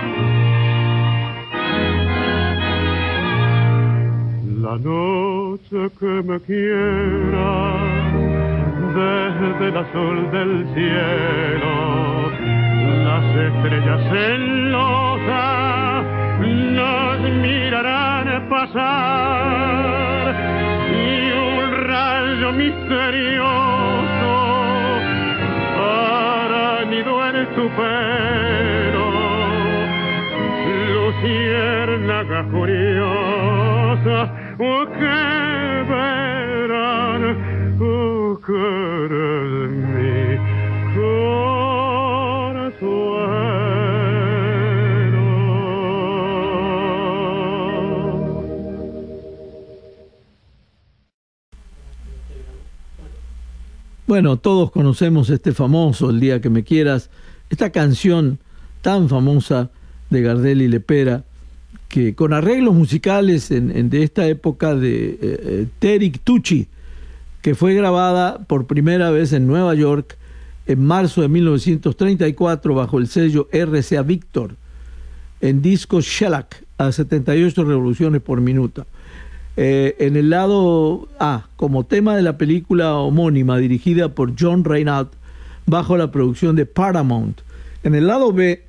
La 4.61 4.79
noche 4.79 5.91
que 5.99 6.23
me 6.25 6.41
quiera, 6.41 7.77
desde 8.95 9.69
el 9.69 9.77
azul 9.77 10.31
del 10.33 10.67
cielo, 10.75 12.06
las 13.17 13.35
estrellas 13.35 14.01
celosas 14.11 16.05
nos 16.77 17.21
mirarán 17.41 18.27
pasar 18.51 20.35
y 20.93 21.33
un 21.33 21.65
rayo 21.87 22.53
misterioso 22.53 24.35
hará 25.79 26.85
nido 26.91 27.27
en 27.27 27.37
tu 27.55 27.65
pelo 27.79 29.07
luciérnaga 30.93 32.41
curiosa. 32.51 34.19
Oh, 34.59 34.85
que 34.99 35.21
verán 35.91 37.23
oh, 37.81 38.39
que 38.47 39.56
Bueno, 54.07 54.37
todos 54.37 54.71
conocemos 54.71 55.31
este 55.31 55.53
famoso 55.53 56.11
El 56.11 56.21
día 56.21 56.41
que 56.41 56.49
me 56.49 56.63
quieras, 56.63 57.11
esta 57.51 57.71
canción 57.71 58.39
tan 58.81 59.09
famosa 59.09 59.71
de 60.11 60.23
Gardel 60.23 60.63
y 60.63 60.69
Lepera, 60.69 61.25
que 61.89 62.15
con 62.15 62.33
arreglos 62.33 62.75
musicales 62.75 63.51
en, 63.51 63.91
de 63.91 64.05
esta 64.05 64.29
época 64.29 64.77
de 64.77 65.19
eh, 65.21 65.69
eh, 65.81 66.19
Tucci, 66.23 66.69
que 67.43 67.57
fue 67.57 67.75
grabada 67.75 68.39
por 68.39 68.69
primera 68.69 69.11
vez 69.11 69.33
en 69.33 69.49
Nueva 69.49 69.75
York 69.75 70.17
en 70.67 70.85
marzo 70.85 71.23
de 71.23 71.29
1934 71.29 72.75
bajo 72.77 72.99
el 72.99 73.09
sello 73.09 73.49
RCA 73.53 74.03
Victor 74.03 74.55
en 75.41 75.63
disco 75.63 76.01
Shellac 76.01 76.65
a 76.79 76.93
78 76.93 77.65
revoluciones 77.65 78.23
por 78.23 78.41
minuto. 78.41 78.87
Eh, 79.57 79.97
en 80.01 80.17
el 80.17 80.31
lado 80.31 81.09
A, 81.19 81.49
como 81.57 81.85
tema 81.85 82.15
de 82.15 82.23
la 82.23 82.37
película 82.37 82.95
homónima 82.95 83.57
dirigida 83.59 84.11
por 84.11 84.35
John 84.39 84.65
Reinhardt 84.65 85.13
bajo 85.65 85.97
la 85.97 86.11
producción 86.11 86.57
de 86.57 86.67
Paramount. 86.67 87.41
En 87.83 87.95
el 87.95 88.07
lado 88.07 88.33
B 88.33 88.65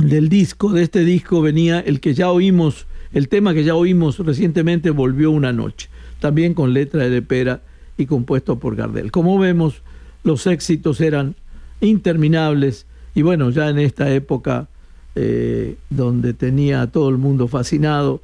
del 0.00 0.28
disco, 0.28 0.72
de 0.72 0.82
este 0.82 1.04
disco, 1.04 1.40
venía 1.40 1.80
el 1.80 2.00
que 2.00 2.14
ya 2.14 2.30
oímos, 2.30 2.86
el 3.12 3.28
tema 3.28 3.54
que 3.54 3.64
ya 3.64 3.74
oímos 3.74 4.18
recientemente, 4.18 4.90
Volvió 4.90 5.30
una 5.30 5.52
noche, 5.52 5.88
también 6.20 6.54
con 6.54 6.72
letra 6.72 7.08
de 7.08 7.22
Pera 7.22 7.60
y 7.96 8.06
compuesto 8.06 8.58
por 8.58 8.74
Gardel. 8.74 9.12
Como 9.12 9.38
vemos, 9.38 9.82
los 10.24 10.46
éxitos 10.46 11.00
eran 11.00 11.36
interminables 11.80 12.86
y 13.14 13.22
bueno, 13.22 13.50
ya 13.50 13.68
en 13.68 13.78
esta 13.78 14.10
época 14.12 14.68
eh, 15.14 15.76
donde 15.90 16.32
tenía 16.32 16.82
a 16.82 16.86
todo 16.86 17.08
el 17.10 17.18
mundo 17.18 17.48
fascinado, 17.48 18.22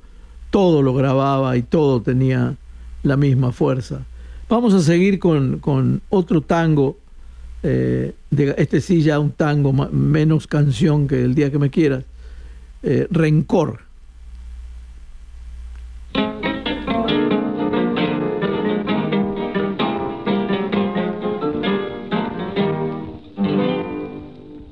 todo 0.50 0.82
lo 0.82 0.94
grababa 0.94 1.56
y 1.56 1.62
todo 1.62 2.02
tenía 2.02 2.56
la 3.02 3.16
misma 3.16 3.52
fuerza. 3.52 4.04
Vamos 4.48 4.74
a 4.74 4.80
seguir 4.80 5.18
con, 5.18 6.00
otro 6.08 6.40
tango, 6.40 6.98
eh, 7.62 8.14
este 8.56 8.80
sí 8.80 9.02
ya 9.02 9.18
un 9.18 9.32
tango 9.32 9.72
menos 9.72 10.46
canción 10.46 11.08
que 11.08 11.22
El 11.24 11.34
día 11.34 11.50
que 11.50 11.58
me 11.58 11.70
quieras, 11.70 12.04
eh, 12.82 13.06
Rencor. 13.10 13.80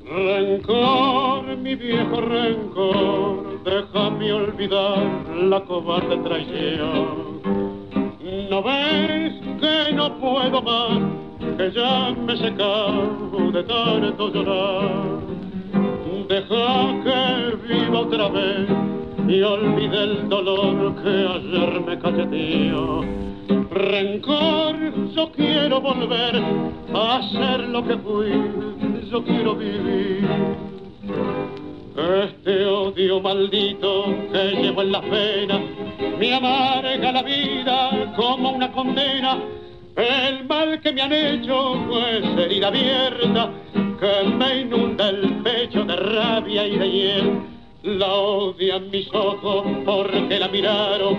Rencor, 0.09 1.57
mi 1.59 1.75
viejo 1.75 2.21
rencor 2.21 3.47
déjame 3.67 4.33
olvidar 4.33 5.16
cobarde 5.65 6.17
traición. 6.19 7.41
No 8.51 8.63
ves 8.63 9.33
que 9.61 9.93
no 9.95 10.13
puedo 10.19 10.63
más, 10.63 10.99
que 11.57 11.71
ya 11.73 12.15
me 12.15 12.35
he 12.35 12.37
secado 12.37 13.51
de 13.53 13.63
tanto 13.65 14.33
llorar. 14.33 14.91
Deja 16.29 17.03
que 17.05 17.57
viva 17.69 18.01
otra 18.01 18.29
vez 18.29 18.69
y 19.29 19.43
olvide 19.43 20.03
el 20.03 20.29
dolor 20.29 20.95
que 21.03 21.09
ayer 21.09 21.81
me 21.87 21.99
cacheteó. 21.99 23.05
Rencor, 23.71 24.77
yo 25.15 25.31
quiero 25.33 25.81
volver 25.81 26.43
a 26.95 27.23
ser 27.31 27.61
lo 27.69 27.87
que 27.87 27.97
fui, 27.99 28.33
yo 29.11 29.25
quiero 29.25 29.55
vivir 29.55 30.27
este 31.97 32.67
odio 32.67 33.21
maldito 33.21 34.05
que 34.33 34.63
llevo 34.63 34.83
en 34.83 34.93
la 34.93 35.01
pena 35.01 35.61
me 36.19 36.35
amarga 36.35 37.13
la 37.13 37.23
vida 37.23 38.13
como 38.17 38.51
una 38.51 38.71
condena. 38.73 39.39
El 39.97 40.45
mal 40.47 40.81
que 40.81 40.93
me 40.93 41.03
han 41.03 41.13
hecho 41.13 41.75
fue 41.89 42.45
herida 42.45 42.69
abierta 42.69 43.51
que 43.73 44.29
me 44.29 44.61
inunda 44.61 45.09
el 45.09 45.43
pecho 45.43 45.85
de 45.85 45.97
rabia 45.97 46.67
y 46.67 46.77
de 46.77 46.91
hiel 46.91 47.56
la 47.87 48.13
odian 48.13 48.91
mis 48.91 49.09
ojos 49.15 49.65
porque 49.85 50.39
la 50.41 50.49
miraron, 50.49 51.19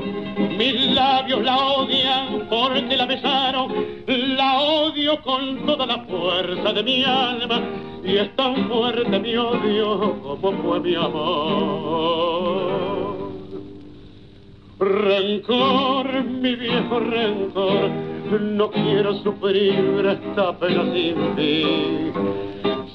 mis 0.58 0.92
labios 0.94 1.42
la 1.42 1.58
odian 1.58 2.46
porque 2.50 2.98
la 2.98 3.06
besaron, 3.06 3.72
la 4.06 4.60
odio 4.60 5.22
con 5.22 5.66
toda 5.66 5.86
la 5.86 6.00
fuerza 6.00 6.74
de 6.74 6.84
mi 6.84 7.06
alma 7.06 7.62
y 8.04 8.18
es 8.18 8.36
tan 8.36 8.68
fuerte 8.68 9.18
mi 9.18 9.38
odio 9.38 10.20
como 10.22 10.52
fue 10.62 10.80
mi 10.82 10.96
amor. 10.96 12.78
Rencor, 14.80 16.24
mi 16.26 16.56
viejo 16.56 17.00
rencor, 17.00 17.90
no 18.42 18.70
quiero 18.70 19.16
sufrir 19.24 20.06
esta 20.06 20.60
pena 20.60 20.84
sin 20.94 21.36
ti. 21.36 22.12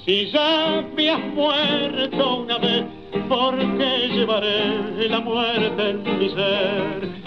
Si 0.04 0.30
ya 0.30 0.84
me 0.94 1.10
has 1.10 1.24
muerto 1.34 2.36
una 2.36 2.58
vez, 2.58 2.84
¿por 3.32 3.56
qué 3.56 4.08
llevaré 4.12 5.08
la 5.08 5.20
muerte 5.20 5.90
en 5.90 6.18
mi 6.18 6.28
ser? 6.28 7.22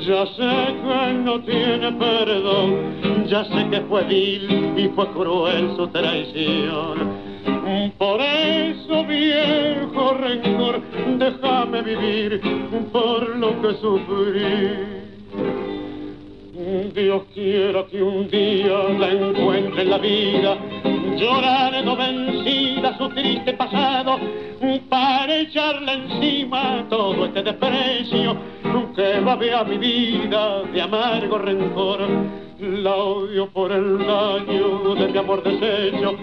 Ya 0.00 0.26
sé 0.26 0.74
que 0.82 1.12
no 1.24 1.40
tiene 1.40 1.92
perdón, 1.92 3.26
ya 3.26 3.44
sé 3.44 3.68
que 3.70 3.80
fue 3.82 4.04
vil 4.04 4.74
y 4.78 4.88
fue 4.94 5.06
cruel 5.08 5.76
su 5.76 5.86
traición. 5.88 6.96
Por 7.98 8.20
eso, 8.20 9.04
viejo 9.04 10.14
rencor, 10.14 10.80
déjame 11.18 11.82
vivir 11.82 12.40
por 12.90 13.36
lo 13.36 13.60
que 13.60 13.74
sufrí. 13.74 14.96
Dios 16.94 17.22
quiera 17.34 17.84
que 17.90 18.02
un 18.02 18.28
día 18.28 18.78
la 18.98 19.08
encuentre 19.10 19.82
en 19.82 19.90
la 19.90 19.98
vida, 19.98 20.56
llorando 21.16 21.96
vencida 21.96 22.96
su 22.98 23.08
triste 23.10 23.52
pasado, 23.54 24.18
para 24.88 25.36
echarle 25.36 25.92
encima 25.92 26.84
todo 26.88 27.26
este 27.26 27.42
desprecio 27.42 28.36
que 28.94 29.20
va 29.20 29.32
a 29.32 29.64
mi 29.64 29.78
vida 29.78 30.62
de 30.72 30.82
amargo 30.82 31.38
rencor. 31.38 32.00
La 32.58 32.94
odio 32.94 33.48
por 33.50 33.70
el 33.70 33.98
daño 33.98 34.94
de 34.94 35.08
mi 35.08 35.18
amor 35.18 35.42
deshecho 35.42 36.14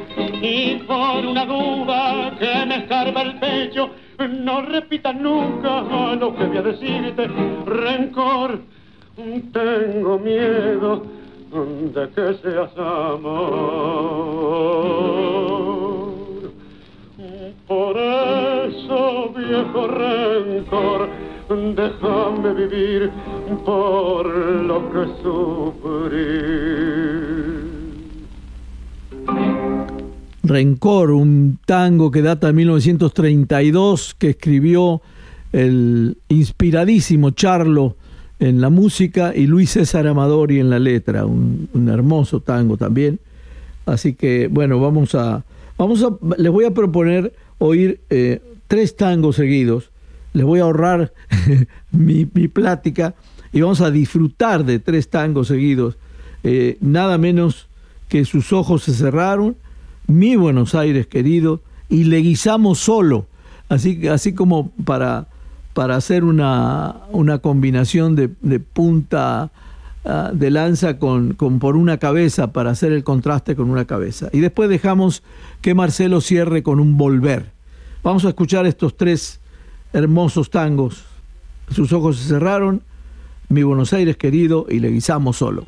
y 0.41 0.78
por 0.88 1.24
una 1.26 1.46
duda 1.46 2.36
que 2.39 2.66
me 2.66 2.78
escarba 2.78 3.22
el 3.22 3.39
pecho. 3.39 3.91
No 4.18 4.62
repita 4.62 5.14
nunca 5.14 5.82
lo 6.20 6.36
que 6.36 6.46
voy 6.46 6.58
a 6.58 6.62
decirte, 6.64 7.28
rencor 7.66 8.62
tengo 9.16 10.18
miedo 10.18 11.04
de 11.54 12.10
que 12.10 12.34
seas 12.41 12.76
amor. 12.78 13.54
Por 17.68 17.97
eso, 17.97 19.30
viejo 19.36 19.88
rencor, 19.88 21.10
déjame 21.76 22.54
vivir 22.54 23.12
por 23.64 24.26
lo 24.28 24.91
que 24.91 25.06
sufrí. 25.22 26.74
Rencor, 30.43 31.12
un 31.12 31.60
tango 31.66 32.12
que 32.12 32.22
data 32.22 32.47
de 32.47 32.54
1932, 32.54 34.16
que 34.16 34.32
escribió 34.32 35.01
el 35.51 36.18
inspiradísimo 36.28 37.30
Charlo 37.32 37.95
en 38.40 38.62
la 38.62 38.70
música 38.70 39.34
y 39.36 39.48
Luis 39.48 39.72
César 39.72 40.08
Amadori 40.08 40.60
en 40.60 40.70
la 40.70 40.80
letra, 40.80 41.26
un, 41.26 41.90
hermoso 41.92 42.40
tango 42.40 42.78
también. 42.78 43.20
Así 43.86 44.14
que 44.14 44.48
bueno, 44.48 44.80
vamos 44.80 45.16
a, 45.16 45.44
vamos 45.78 46.04
a, 46.04 46.10
les 46.38 46.52
voy 46.52 46.66
a 46.66 46.72
proponer 46.72 47.34
oír 47.58 48.02
eh, 48.10 48.42
tres 48.68 48.96
tangos 48.96 49.36
seguidos. 49.36 49.92
Les 50.34 50.46
voy 50.46 50.60
a 50.60 50.64
ahorrar 50.64 51.14
mi, 51.92 52.26
plática 52.26 53.16
y 53.52 53.62
vamos 53.62 53.82
a 53.82 53.92
disfrutar 53.92 54.66
de 54.66 54.80
tres 54.80 55.10
tangos 55.10 55.48
seguidos. 55.48 55.98
Eh, 56.44 56.78
nada 56.82 57.18
menos 57.18 57.68
que 58.10 58.26
sus 58.26 58.52
ojos 58.52 58.84
se 58.84 58.94
cerraron, 58.94 59.56
mi 60.08 60.36
Buenos 60.36 60.76
Aires 60.76 61.08
querido, 61.08 61.62
y 61.90 62.06
le 62.06 62.18
guisamos 62.18 62.80
solo, 62.80 63.28
así, 63.70 64.08
así 64.08 64.34
como 64.34 64.72
para 64.84 65.28
para 65.74 65.96
hacer 65.96 66.24
una, 66.24 66.98
una 67.12 67.40
combinación 67.40 68.16
de, 68.16 68.60
punta 68.60 69.52
ah, 70.06 70.32
de 70.34 70.52
lanza 70.52 71.00
con, 71.00 71.34
con, 71.34 71.60
por 71.60 71.76
una 71.76 71.98
cabeza 71.98 72.52
para 72.52 72.72
hacer 72.72 72.92
el 72.92 73.04
contraste 73.04 73.56
con 73.56 73.70
una 73.70 73.86
cabeza. 73.86 74.30
Y 74.32 74.40
después 74.40 74.70
dejamos 74.70 75.24
que 75.62 75.74
Marcelo 75.74 76.22
cierre 76.22 76.64
con 76.64 76.80
un 76.80 76.98
volver. 76.98 77.52
Vamos 78.04 78.26
a 78.26 78.30
escuchar 78.30 78.66
estos 78.66 78.96
tres 78.98 79.40
hermosos 79.94 80.50
tangos. 80.50 81.06
Sus 81.70 81.94
ojos 81.94 82.18
se 82.18 82.28
cerraron, 82.28 82.84
mi 83.50 83.64
Buenos 83.64 83.94
Aires 83.94 84.18
querido, 84.18 84.66
y 84.70 84.80
le 84.80 84.90
guisamos 84.90 85.38
solo. 85.38 85.66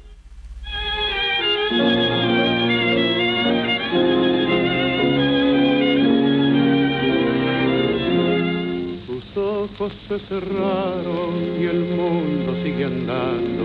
Se 10.07 10.19
cerraron 10.27 11.59
y 11.59 11.65
el 11.65 11.79
mundo 11.95 12.55
sigue 12.63 12.85
andando. 12.85 13.63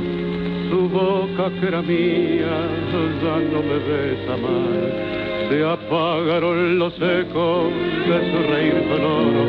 Su 0.70 0.88
boca 0.88 1.50
que 1.58 1.66
era 1.66 1.82
mía 1.82 2.68
ya 3.22 3.36
no 3.52 3.62
me 3.62 3.78
besa 3.78 4.36
más. 4.36 5.48
Se 5.48 5.64
apagaron 5.64 6.78
los 6.78 6.94
ecos 6.94 7.72
de 8.06 8.32
su 8.32 8.50
reír 8.50 8.84
sonoro 8.88 9.42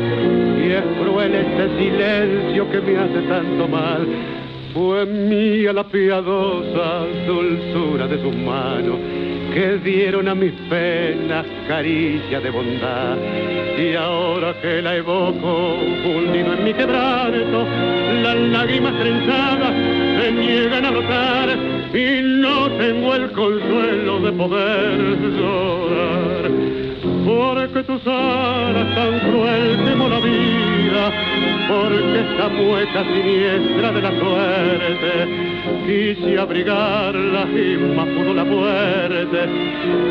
y 0.58 0.72
es 0.72 0.84
cruel 1.00 1.34
este 1.34 1.78
silencio 1.78 2.70
que 2.70 2.80
me 2.80 2.96
hace 2.96 3.22
tanto 3.28 3.68
mal. 3.68 4.06
Fue 4.74 5.04
mía 5.06 5.72
la 5.72 5.84
piadosa 5.84 7.06
dulzura 7.26 8.06
de 8.08 8.22
sus 8.22 8.34
manos 8.34 8.98
que 9.52 9.78
dieron 9.78 10.28
a 10.28 10.34
mis 10.34 10.52
penas 10.70 11.44
caricia 11.68 12.40
de 12.40 12.50
bondad. 12.50 13.16
Y 13.78 13.94
ahora 13.94 14.54
que 14.60 14.80
la 14.80 14.96
evoco, 14.96 15.76
fundido 16.02 16.54
en 16.54 16.64
mi 16.64 16.72
quebranto, 16.72 17.66
las 18.22 18.36
lágrimas 18.36 18.98
trenzadas 18.98 19.74
se 20.20 20.32
niegan 20.32 20.86
a 20.86 20.90
rotar 20.90 21.48
y 21.92 22.22
no 22.22 22.70
tengo 22.70 23.14
el 23.14 23.32
consuelo 23.32 24.20
de 24.20 24.32
poder 24.32 24.98
llorar. 25.36 26.50
Porque 27.24 27.82
tus 27.84 28.06
alas 28.06 28.94
tan 28.94 29.18
cruel 29.20 29.90
como 29.90 30.08
la 30.08 30.18
vida, 30.20 30.61
porque 31.68 32.20
esta 32.20 32.48
mueca 32.48 33.04
siniestra 33.04 33.92
de 33.92 34.02
la 34.02 34.10
suerte, 34.18 35.12
quise 35.86 36.38
abrigarla 36.38 37.46
y 37.50 37.76
más 37.94 38.08
pudo 38.08 38.34
la 38.34 38.44
muerte, 38.44 39.38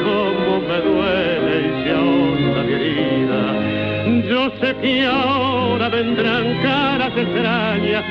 como 0.03 0.61
me 0.61 0.81
duele 0.81 1.67
y 1.67 1.83
se 1.83 1.91
ahonda 1.91 2.63
mi 2.63 2.73
herida 2.73 3.91
yo 4.31 4.49
sé 4.61 4.75
que 4.81 5.05
ahora 5.05 5.89
vendrán 5.89 6.61
caras 6.63 7.15
extrañas 7.17 8.03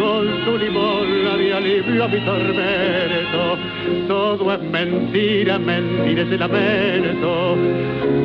con 0.00 0.44
su 0.44 0.56
limón 0.56 1.38
de 1.38 1.52
alivio 1.52 2.04
a 2.04 2.08
mi 2.08 2.20
tormento. 2.20 3.58
Todo 4.08 4.54
es 4.54 4.62
mentira, 4.62 5.58
mentira 5.58 6.22
es 6.22 6.30
el 6.30 6.38
lamento. 6.38 7.56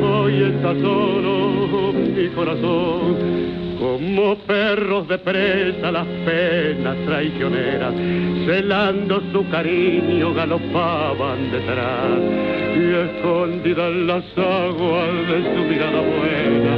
Hoy 0.02 0.42
está 0.44 0.74
solo 0.80 1.92
mi 1.92 2.28
corazón 2.28 3.59
como 3.80 4.36
perros 4.36 5.08
de 5.08 5.16
presa 5.18 5.90
las 5.90 6.06
penas 6.26 6.96
traicioneras, 7.06 7.94
celando 8.44 9.22
su 9.32 9.48
cariño 9.48 10.34
galopaban 10.34 11.50
detrás 11.50 12.20
y 12.76 12.94
escondida 12.94 13.88
en 13.88 14.06
las 14.06 14.24
aguas 14.36 15.08
de 15.28 15.54
su 15.54 15.64
mirada 15.64 16.00
buena, 16.02 16.76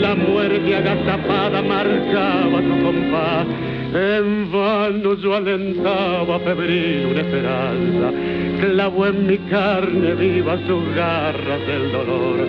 la 0.00 0.14
muerte 0.16 0.74
agazapada 0.74 1.62
marcaba 1.62 2.60
su 2.60 2.84
compás. 2.84 3.46
En 3.92 4.52
vano 4.52 5.14
yo 5.14 5.34
alentaba 5.34 6.38
febril 6.40 7.06
una 7.10 7.20
esperanza, 7.20 8.12
clavó 8.60 9.06
en 9.06 9.26
mi 9.26 9.38
carne 9.38 10.14
viva 10.14 10.58
sus 10.66 10.94
garras 10.94 11.66
del 11.66 11.92
dolor. 11.92 12.46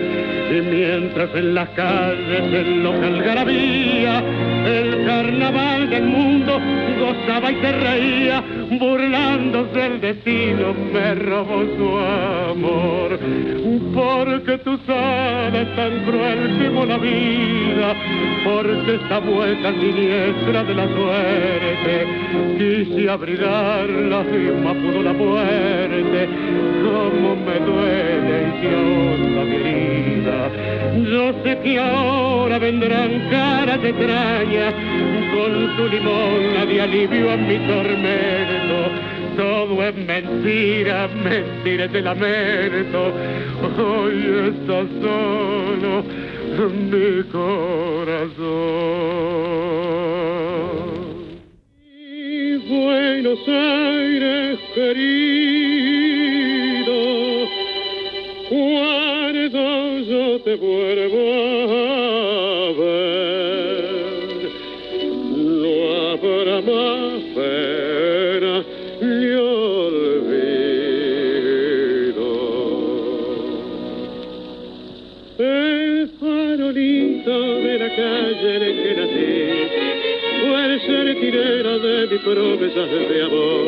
Y 0.50 0.60
mientras 0.60 1.34
en 1.34 1.54
las 1.54 1.68
calles 1.70 2.52
en 2.52 2.82
loca 2.82 3.06
algarabía, 3.06 4.22
el 4.66 5.06
carnaval 5.06 5.88
del 5.88 6.04
mundo 6.04 6.60
gozaba 7.00 7.50
y 7.50 7.54
se 7.56 7.72
reía, 7.72 8.41
burlándose 8.78 9.78
del 9.78 10.00
destino, 10.00 10.74
me 10.92 11.14
robó 11.14 11.62
su 11.76 11.98
amor. 11.98 13.18
Porque 13.94 14.58
tu 14.58 14.78
alas 14.88 15.76
tan 15.76 16.04
cruel 16.04 16.58
como 16.64 16.86
la 16.86 16.98
vida, 16.98 17.94
porque 18.44 18.94
esta 18.94 19.18
vuelta 19.18 19.72
siniestra 19.72 20.64
de 20.64 20.74
la 20.74 20.86
suerte, 20.88 22.06
quise 22.58 23.10
abrigarla 23.10 24.24
y 24.32 24.82
pudo 24.82 25.02
la 25.02 25.12
muerte, 25.12 26.28
como 26.82 27.36
me 27.36 27.58
duele 27.60 28.52
y 28.62 28.66
ahonda 28.66 29.44
mi 29.44 29.56
herida. 29.56 30.50
Yo 31.10 31.32
sé 31.42 31.58
que 31.62 31.78
ahora 31.78 32.58
vendrán 32.58 33.28
caras 33.30 33.82
extrañas 33.82 34.74
con 35.34 35.76
su 35.76 35.88
limón 35.88 36.68
de 36.68 36.80
alivio 36.80 37.32
a 37.32 37.36
mi 37.36 37.58
tormento. 37.66 38.61
Todo 39.36 39.82
es 39.82 39.94
mentira, 39.94 41.08
mentira 41.08 41.88
de 41.88 42.02
lamento. 42.02 43.12
Hoy 43.78 44.50
está 44.50 44.84
solo 45.00 46.04
mi 46.68 47.22
corazón. 47.24 48.42
Y 51.98 52.56
Buenos 52.68 53.48
Aires 53.48 54.58
querido, 54.74 55.38
cuando 58.50 59.98
yo 60.00 60.40
te 60.40 60.54
vuelvo 60.56 61.22
a 61.88 61.91
promesas 82.18 82.90
de 82.90 83.22
amor. 83.22 83.66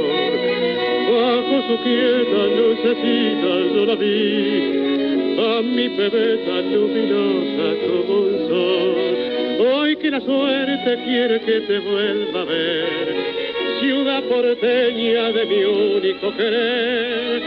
Bajo 1.11 1.63
su 1.69 1.83
quieta 1.83 2.41
lucecita 2.57 3.53
yo 3.75 3.87
la 3.87 3.95
vi, 3.95 5.37
a 5.39 5.63
mi 5.63 5.89
bebé 5.89 6.39
tan 6.47 6.75
luminosa 6.75 7.67
como 7.87 8.21
un 8.21 8.49
sol. 8.49 9.67
Hoy 9.67 9.97
que 9.97 10.11
la 10.11 10.21
suerte 10.21 11.05
quiere 11.05 11.41
que 11.41 11.61
te 11.61 11.79
vuelva 11.79 12.43
a 12.43 12.45
ver, 12.45 13.17
ciudad 13.81 14.23
porteña 14.25 15.33
de 15.33 15.47
mi 15.47 15.65
único 15.65 16.37
querer. 16.37 17.43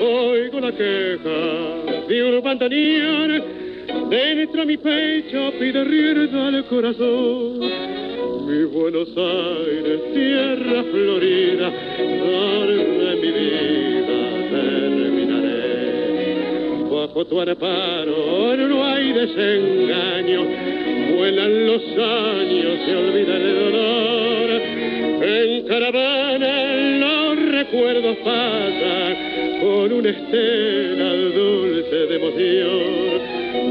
Oigo 0.00 0.60
la 0.60 0.72
queja 0.72 2.06
de 2.08 2.24
un 2.24 2.42
bandoneón 2.42 3.64
Dentro 4.10 4.66
mi 4.66 4.76
pecho 4.76 5.52
pide 5.58 5.84
rienda 5.84 6.48
al 6.48 6.64
corazón. 6.66 7.73
Mi 8.46 8.64
Buenos 8.64 9.08
Aires, 9.16 10.00
tierra 10.12 10.84
florida, 10.92 11.70
de 11.70 13.16
mi 13.16 13.30
vida 13.32 14.18
terminaré. 14.50 15.64
Bajo 16.90 17.24
tu 17.24 17.40
amparo 17.40 18.56
no 18.56 18.84
hay 18.84 19.12
desengaño, 19.12 20.42
vuelan 21.16 21.66
los 21.66 21.82
años, 21.82 22.78
se 22.84 22.96
olvida 22.96 23.36
el 23.36 23.54
dolor. 23.60 24.50
En 25.22 25.66
caravana 25.66 26.52
los 27.00 27.50
recuerdos 27.50 28.16
pasan 28.18 29.16
con 29.62 29.90
una 29.90 30.10
estela 30.10 31.14
dulce 31.34 31.96
de 31.96 32.16
emoción 32.16 33.04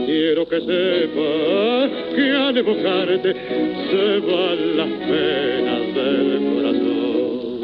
Quiero 0.05 0.47
que 0.47 0.59
sepas 0.61 2.02
que 2.15 2.31
al 2.31 2.57
evocarte 2.57 3.33
se 3.33 4.19
van 4.19 4.77
las 4.77 4.89
penas 5.09 5.83
del 5.95 6.29
corazón. 6.53 7.61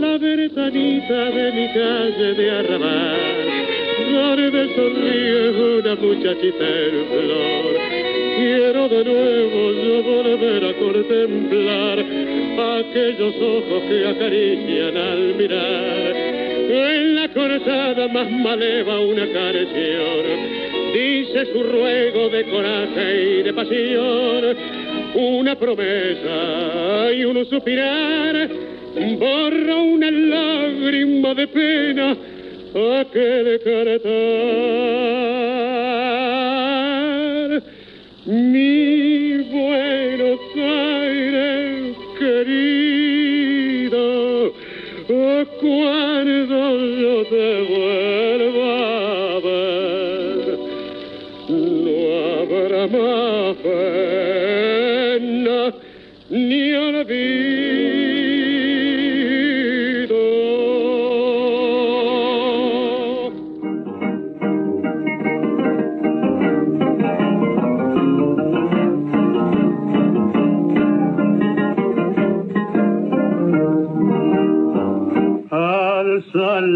La 0.00 0.18
ventanita 0.18 1.30
de 1.30 1.52
mi 1.52 1.66
calle 1.68 2.34
de 2.34 2.50
arrabal, 2.50 3.20
donde 4.12 4.74
sonríe 4.74 5.50
una 5.78 5.94
muchachita 5.94 6.66
en 6.66 6.96
flor. 7.10 7.72
Quiero 8.36 8.88
de 8.88 9.04
nuevo 9.04 9.72
yo 9.72 10.02
volver 10.02 10.64
a 10.64 10.72
contemplar 10.74 11.98
aquellos 12.80 13.34
ojos 13.36 13.82
que 13.88 14.06
acarician 14.08 14.96
al 14.96 15.34
mirar. 15.36 16.16
En 16.74 17.14
la 17.14 17.28
cortada 17.28 18.08
más 18.08 18.30
maleva 18.30 19.00
una 19.00 19.26
canción 19.26 20.71
dice 20.92 21.46
su 21.52 21.62
ruego 21.62 22.28
de 22.28 22.44
coraje 22.44 23.22
y 23.22 23.42
de 23.42 23.52
pasión, 23.52 24.56
una 25.14 25.54
promesa 25.56 27.12
y 27.12 27.24
un 27.24 27.44
suspirar, 27.46 28.48
borra 29.18 29.76
una 29.76 30.10
lágrima 30.10 31.34
de 31.34 31.46
pena 31.48 32.16
aquel 33.00 33.60
cantar. 33.60 34.12
Mi 38.24 39.11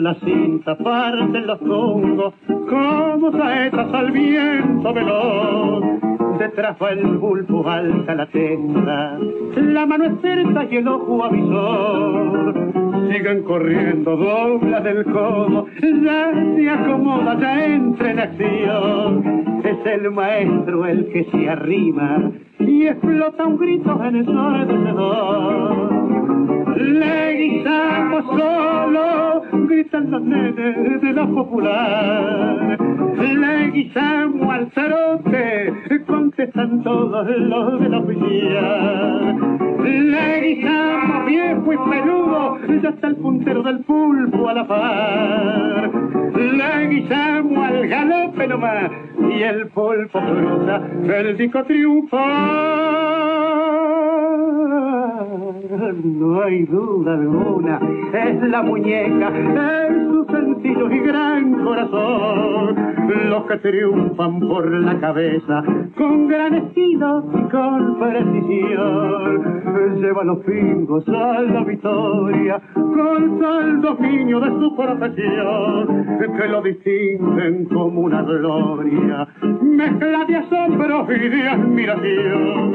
la 0.06 0.14
cinta, 0.20 0.76
parten 0.78 1.46
los 1.46 1.58
congos 1.58 2.34
como 2.68 3.32
saetas 3.32 3.92
al 3.92 4.10
viento 4.12 4.94
veloz. 4.94 5.95
Detrás 6.46 6.76
va 6.80 6.90
el 6.90 7.04
bulbo 7.18 7.68
alta 7.68 8.14
la 8.14 8.26
tenda, 8.26 9.18
la 9.56 9.84
mano 9.84 10.04
es 10.04 10.12
y 10.70 10.76
el 10.76 10.86
ojo 10.86 11.24
avisor. 11.24 12.54
Siguen 13.10 13.42
corriendo, 13.42 14.16
dobla 14.16 14.80
del 14.80 15.04
codo, 15.06 15.66
ya 15.82 16.32
se 16.54 16.70
acomoda, 16.70 17.36
ya 17.40 17.66
entra 17.66 18.12
en 18.12 18.20
acción. 18.20 19.44
Es 19.64 19.84
el 19.86 20.08
maestro 20.12 20.86
el 20.86 21.08
que 21.08 21.24
se 21.32 21.50
arrima 21.50 22.30
y 22.60 22.86
explota 22.86 23.44
un 23.44 23.58
grito 23.58 24.00
en 24.04 24.14
el 24.14 24.28
ensordecedor. 24.28 25.90
Le 26.76 27.32
guisamos 27.32 28.24
solo, 28.24 29.35
gritan 29.76 30.10
los 30.10 30.22
nenes 30.22 31.02
de 31.02 31.12
la 31.12 31.26
popular. 31.26 32.78
Le 33.18 33.70
guisamos 33.72 34.48
al 34.54 34.70
zarote, 34.72 35.72
contestan 36.06 36.82
todos 36.82 37.28
los 37.28 37.80
de 37.80 37.88
la 37.90 37.98
oficina. 37.98 39.35
Le 39.82 40.40
guisamos 40.40 41.26
viejo 41.26 41.72
y 41.72 41.90
peludo, 41.90 42.58
ya 42.82 42.88
está 42.88 43.08
el 43.08 43.16
puntero 43.16 43.62
del 43.62 43.80
pulpo 43.80 44.48
a 44.48 44.54
la 44.54 44.66
par. 44.66 45.90
Le 46.34 46.88
guisamos 46.88 47.58
al 47.58 47.88
galope 47.88 48.46
nomás, 48.46 48.90
y 49.18 49.42
el 49.42 49.68
pulpo 49.68 50.20
cruza, 50.20 50.80
el 51.18 51.36
disco 51.36 51.64
triunfa. 51.64 53.26
No 56.02 56.42
hay 56.42 56.64
duda 56.64 57.14
alguna, 57.14 57.80
es 58.12 58.42
la 58.42 58.62
muñeca, 58.62 59.28
es 59.28 60.08
su 60.08 60.24
sencillo 60.24 60.90
y 60.90 60.98
gran 61.00 61.64
corazón, 61.64 62.76
los 63.28 63.44
que 63.44 63.56
triunfan 63.58 64.40
por 64.40 64.70
la 64.70 64.98
cabeza, 64.98 65.62
con 65.96 66.28
gran 66.28 66.54
estilo 66.54 67.24
y 67.34 67.50
con 67.50 67.98
precisión, 67.98 69.62
llevan 70.00 70.26
los 70.26 70.38
pingos 70.38 71.08
a 71.08 71.40
la 71.42 71.64
victoria, 71.64 72.60
con 72.74 73.38
tal 73.40 73.80
dominio 73.80 74.40
de 74.40 74.48
su 74.48 74.76
profesión, 74.76 76.06
que 76.18 76.48
lo 76.48 76.62
distinguen 76.62 77.64
como 77.66 78.02
una 78.02 78.22
gloria, 78.22 79.28
mezcla 79.62 80.24
de 80.26 80.36
asombro 80.36 81.06
y 81.12 81.28
de 81.28 81.48
admiración. 81.48 82.72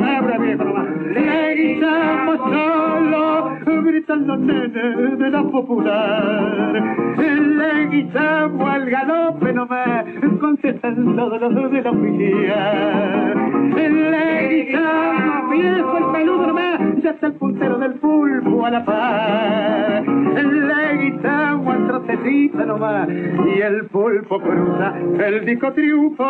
Le 1.14 1.80
solo, 1.82 3.50
gritan 3.84 4.28
los 4.28 4.40
nenes 4.40 5.20
de 5.20 5.30
la 5.30 5.44
popular. 5.44 6.96
Le 7.18 7.88
guisamos 7.88 8.70
al 8.70 8.90
galope 8.90 9.54
nomás, 9.54 10.06
contestan 10.40 11.16
todos 11.16 11.42
los 11.42 11.72
de 11.72 11.82
la 11.82 11.92
oficial. 11.92 13.61
Le 13.76 14.48
guisamos 14.50 15.52
viejo 15.52 15.98
el 15.98 16.06
peludo 16.12 16.48
nomás, 16.48 16.80
ya 17.04 17.12
está 17.12 17.28
el 17.28 17.34
puntero 17.34 17.78
del 17.80 17.94
pulpo 17.96 18.66
a 18.66 18.72
la 18.72 18.86
par. 18.86 20.04
Le 20.04 20.98
guisamos 20.98 21.76
al 21.76 21.88
trotecito 21.88 22.66
nomás, 22.66 23.10
y 23.10 23.62
el 23.62 23.86
pulpo 23.86 24.40
cruza 24.40 24.94
el 25.26 25.46
disco 25.46 25.74
triunfa. 25.74 26.26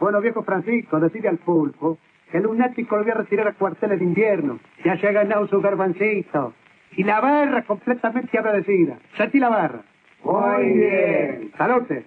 Bueno, 0.00 0.20
viejo 0.20 0.42
Francisco, 0.42 1.00
decide 1.00 1.28
al 1.28 1.38
pulpo 1.38 1.98
el 2.32 2.42
lunático 2.42 2.96
lo 2.96 3.02
voy 3.02 3.12
a 3.12 3.14
retirar 3.14 3.48
a 3.48 3.52
cuarteles 3.52 3.98
de 3.98 4.04
invierno. 4.04 4.58
Ya 4.84 4.98
se 4.98 5.08
ha 5.08 5.12
ganado 5.12 5.46
su 5.48 5.60
garbancito. 5.60 6.52
Y 6.96 7.04
la 7.04 7.20
barra 7.20 7.62
completamente 7.62 8.36
agradecida. 8.38 8.98
Sentí 9.16 9.38
la 9.38 9.48
barra. 9.48 9.82
Muy 10.24 10.72
bien. 10.72 11.52
Salute. 11.56 12.04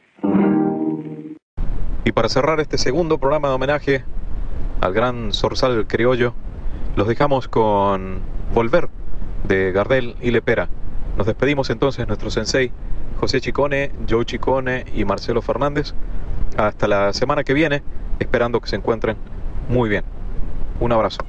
Y 2.04 2.12
para 2.14 2.30
cerrar 2.30 2.60
este 2.60 2.78
segundo 2.78 3.20
programa 3.20 3.50
de 3.50 3.54
homenaje 3.54 4.04
al 4.82 4.94
gran 4.94 5.34
zorzal 5.34 5.86
criollo, 5.88 6.34
los 6.96 7.08
dejamos 7.08 7.48
con 7.48 8.20
Volver 8.54 8.90
de 9.48 9.72
Gardel 9.72 10.16
y 10.22 10.32
Lepera. 10.32 10.70
Nos 11.18 11.28
despedimos 11.28 11.70
entonces 11.70 12.08
nuestro 12.08 12.32
sensei 12.32 12.72
José 13.20 13.40
Chicone, 13.40 13.92
Joe 14.10 14.26
Chicone 14.26 14.86
y 14.96 15.06
Marcelo 15.06 15.44
Fernández. 15.44 15.94
Hasta 16.58 16.88
la 16.88 17.14
semana 17.14 17.44
que 17.44 17.54
viene, 17.54 17.84
esperando 18.20 18.60
que 18.60 18.68
se 18.68 18.76
encuentren 18.76 19.16
muy 19.70 19.90
bien. 19.90 20.04
Un 20.80 20.92
abrazo. 20.92 21.20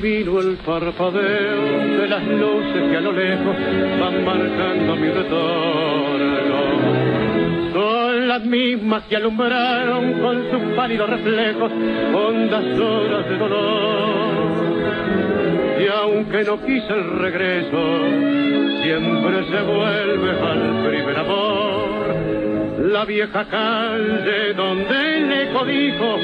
Adivino 0.00 0.40
el 0.40 0.56
parpadeo 0.64 2.00
de 2.00 2.08
las 2.08 2.26
luces 2.26 2.90
que 2.90 2.96
a 2.96 3.00
lo 3.02 3.12
lejos 3.12 3.54
van 4.00 4.24
marcando 4.24 4.96
mi 4.96 5.08
retorno. 5.08 6.60
Son 7.72 8.28
las 8.28 8.42
mismas 8.44 9.02
que 9.04 9.16
alumbraron 9.16 10.14
con 10.20 10.50
sus 10.50 10.62
pálidos 10.74 11.10
reflejos 11.10 11.70
hondas 12.14 12.80
horas 12.80 13.28
de 13.28 13.36
dolor. 13.36 14.40
Y 15.80 15.86
aunque 15.88 16.44
no 16.44 16.64
quise 16.64 16.92
el 16.94 17.18
regreso, 17.18 17.98
siempre 18.82 19.44
se 19.50 19.62
vuelve 19.62 20.30
al 20.30 20.88
primer 20.88 21.18
amor. 21.18 22.16
La 22.90 23.04
vieja 23.04 23.44
calle 23.44 24.54
donde 24.54 25.18
el 25.18 25.32
eco 25.32 25.64
dijo, 25.66 26.16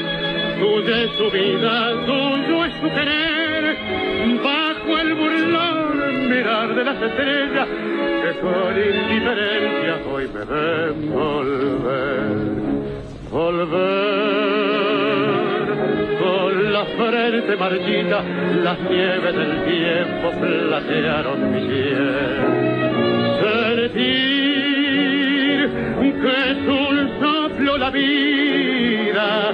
tuya 0.59 1.03
es 1.03 1.11
su 1.11 1.29
vida, 1.29 1.91
tuyo 2.05 2.65
es 2.65 2.73
su 2.81 2.89
querer, 2.89 3.46
bajo 4.35 4.97
el 4.97 5.13
burlón 5.13 6.29
mirar 6.29 6.75
de 6.75 6.83
las 6.83 7.01
estrellas 7.01 7.67
que 8.23 8.31
con 8.39 8.77
indiferencia 8.77 9.93
hoy 10.11 10.27
me 10.33 10.43
ven 10.45 11.13
volver, 11.13 12.29
volver 13.31 14.07
con 16.19 16.73
la 16.73 16.85
frente 16.85 17.55
marchita, 17.55 18.23
las 18.63 18.79
nieves 18.81 19.35
del 19.35 19.63
tiempo 19.65 20.31
platearon 20.39 21.51
mi 21.51 21.59
piel. 21.67 22.67
Sentir 23.39 24.37
que 26.21 26.51
es 26.51 26.57
un 26.67 26.95
soplo 27.19 27.77
la 27.77 27.89
vida, 27.91 29.53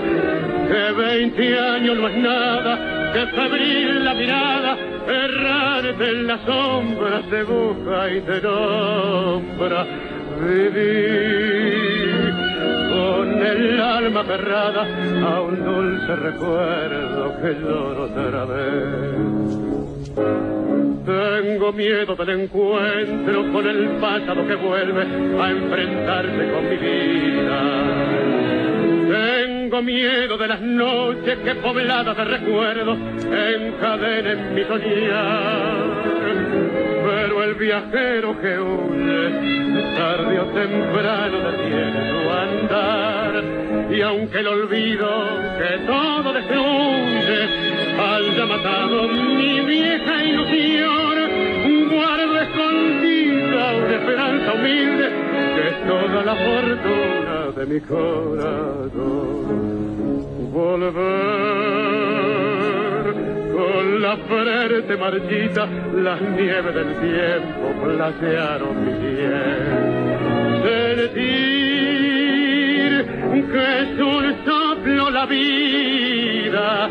que 0.67 0.91
veinte 0.93 1.59
años 1.59 1.97
no 1.97 2.07
es 2.07 2.17
nada, 2.17 3.02
que 3.13 3.27
febril 3.27 4.03
la 4.03 4.13
mirada, 4.15 4.77
errarte 5.07 6.09
en 6.09 6.27
las 6.27 6.41
sombras 6.41 7.29
de 7.29 7.43
busca 7.43 8.09
y 8.11 8.21
te 8.21 8.41
nombra. 8.41 9.85
Vivir 10.41 12.33
con 12.89 13.45
el 13.45 13.79
alma 13.79 14.21
aferrada 14.21 14.87
a 15.27 15.41
un 15.41 15.63
dulce 15.63 16.15
recuerdo 16.15 17.41
que 17.41 17.53
lloro 17.61 18.03
otra 18.05 18.45
vez. 18.45 19.53
Tengo 21.05 21.73
miedo 21.73 22.15
del 22.15 22.29
encuentro 22.41 23.51
con 23.51 23.67
el 23.67 23.89
pasado 24.01 24.47
que 24.47 24.55
vuelve 24.55 25.03
a 25.39 25.51
enfrentarse 25.51 26.51
con 26.51 26.69
mi 26.69 26.77
vida. 26.77 28.32
Tengo 29.73 29.85
miedo 29.85 30.37
de 30.37 30.47
las 30.47 30.61
noches 30.61 31.39
que 31.39 31.55
pobladas 31.55 32.15
de 32.15 32.25
recuerdos 32.25 32.95
encadenen 33.25 34.53
mi 34.53 34.63
soñar. 34.65 36.03
Pero 37.03 37.43
el 37.43 37.55
viajero 37.55 38.39
que 38.39 38.59
huye, 38.59 39.95
tarde 39.97 40.39
o 40.41 40.45
temprano 40.45 41.39
detiene 41.39 42.11
su 42.11 42.29
andar. 42.29 43.43
Y 43.89 44.01
aunque 44.01 44.39
el 44.41 44.47
olvido 44.47 45.09
que 45.57 45.77
todo 45.87 46.33
destruye 46.33 47.49
haya 47.97 48.45
matado 48.45 49.07
mi 49.07 49.59
vieja 49.61 50.23
ilusión, 50.23 51.89
guardo 51.89 52.41
escondida 52.41 53.73
una 53.73 53.95
esperanza 53.95 54.53
humilde 54.53 55.09
que 55.55 55.87
toda 55.87 56.23
la 56.25 56.35
fortuna 56.35 57.22
de 57.55 57.65
mi 57.65 57.79
corazón. 57.81 58.91
Volver 60.51 60.93
con 63.53 64.01
la 64.01 64.17
frente 64.17 64.97
marchita, 64.97 65.67
las 65.95 66.21
nieves 66.21 66.75
del 66.75 66.95
tiempo 66.95 67.73
platearon 67.83 68.85
mi 68.85 68.91
piel. 68.93 70.03
Sentir 70.63 71.43
que 73.51 73.81
es 73.81 73.99
un 73.99 74.25
soplo 74.45 75.09
la 75.09 75.25
vida, 75.25 76.89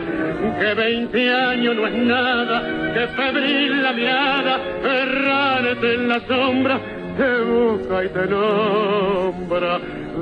que 0.61 0.75
veinte 0.75 1.33
años 1.33 1.77
no 1.77 1.87
es 1.87 1.95
nada, 1.95 2.63
que 2.95 3.07
febril 3.09 3.83
la 3.83 3.93
mirada, 3.93 4.61
errante 4.85 5.95
en 5.95 6.09
la 6.09 6.21
sombra, 6.27 6.81
te 7.17 7.43
busca 7.43 8.05
y 8.05 8.09
te 8.09 8.27
nombra. 8.27 9.81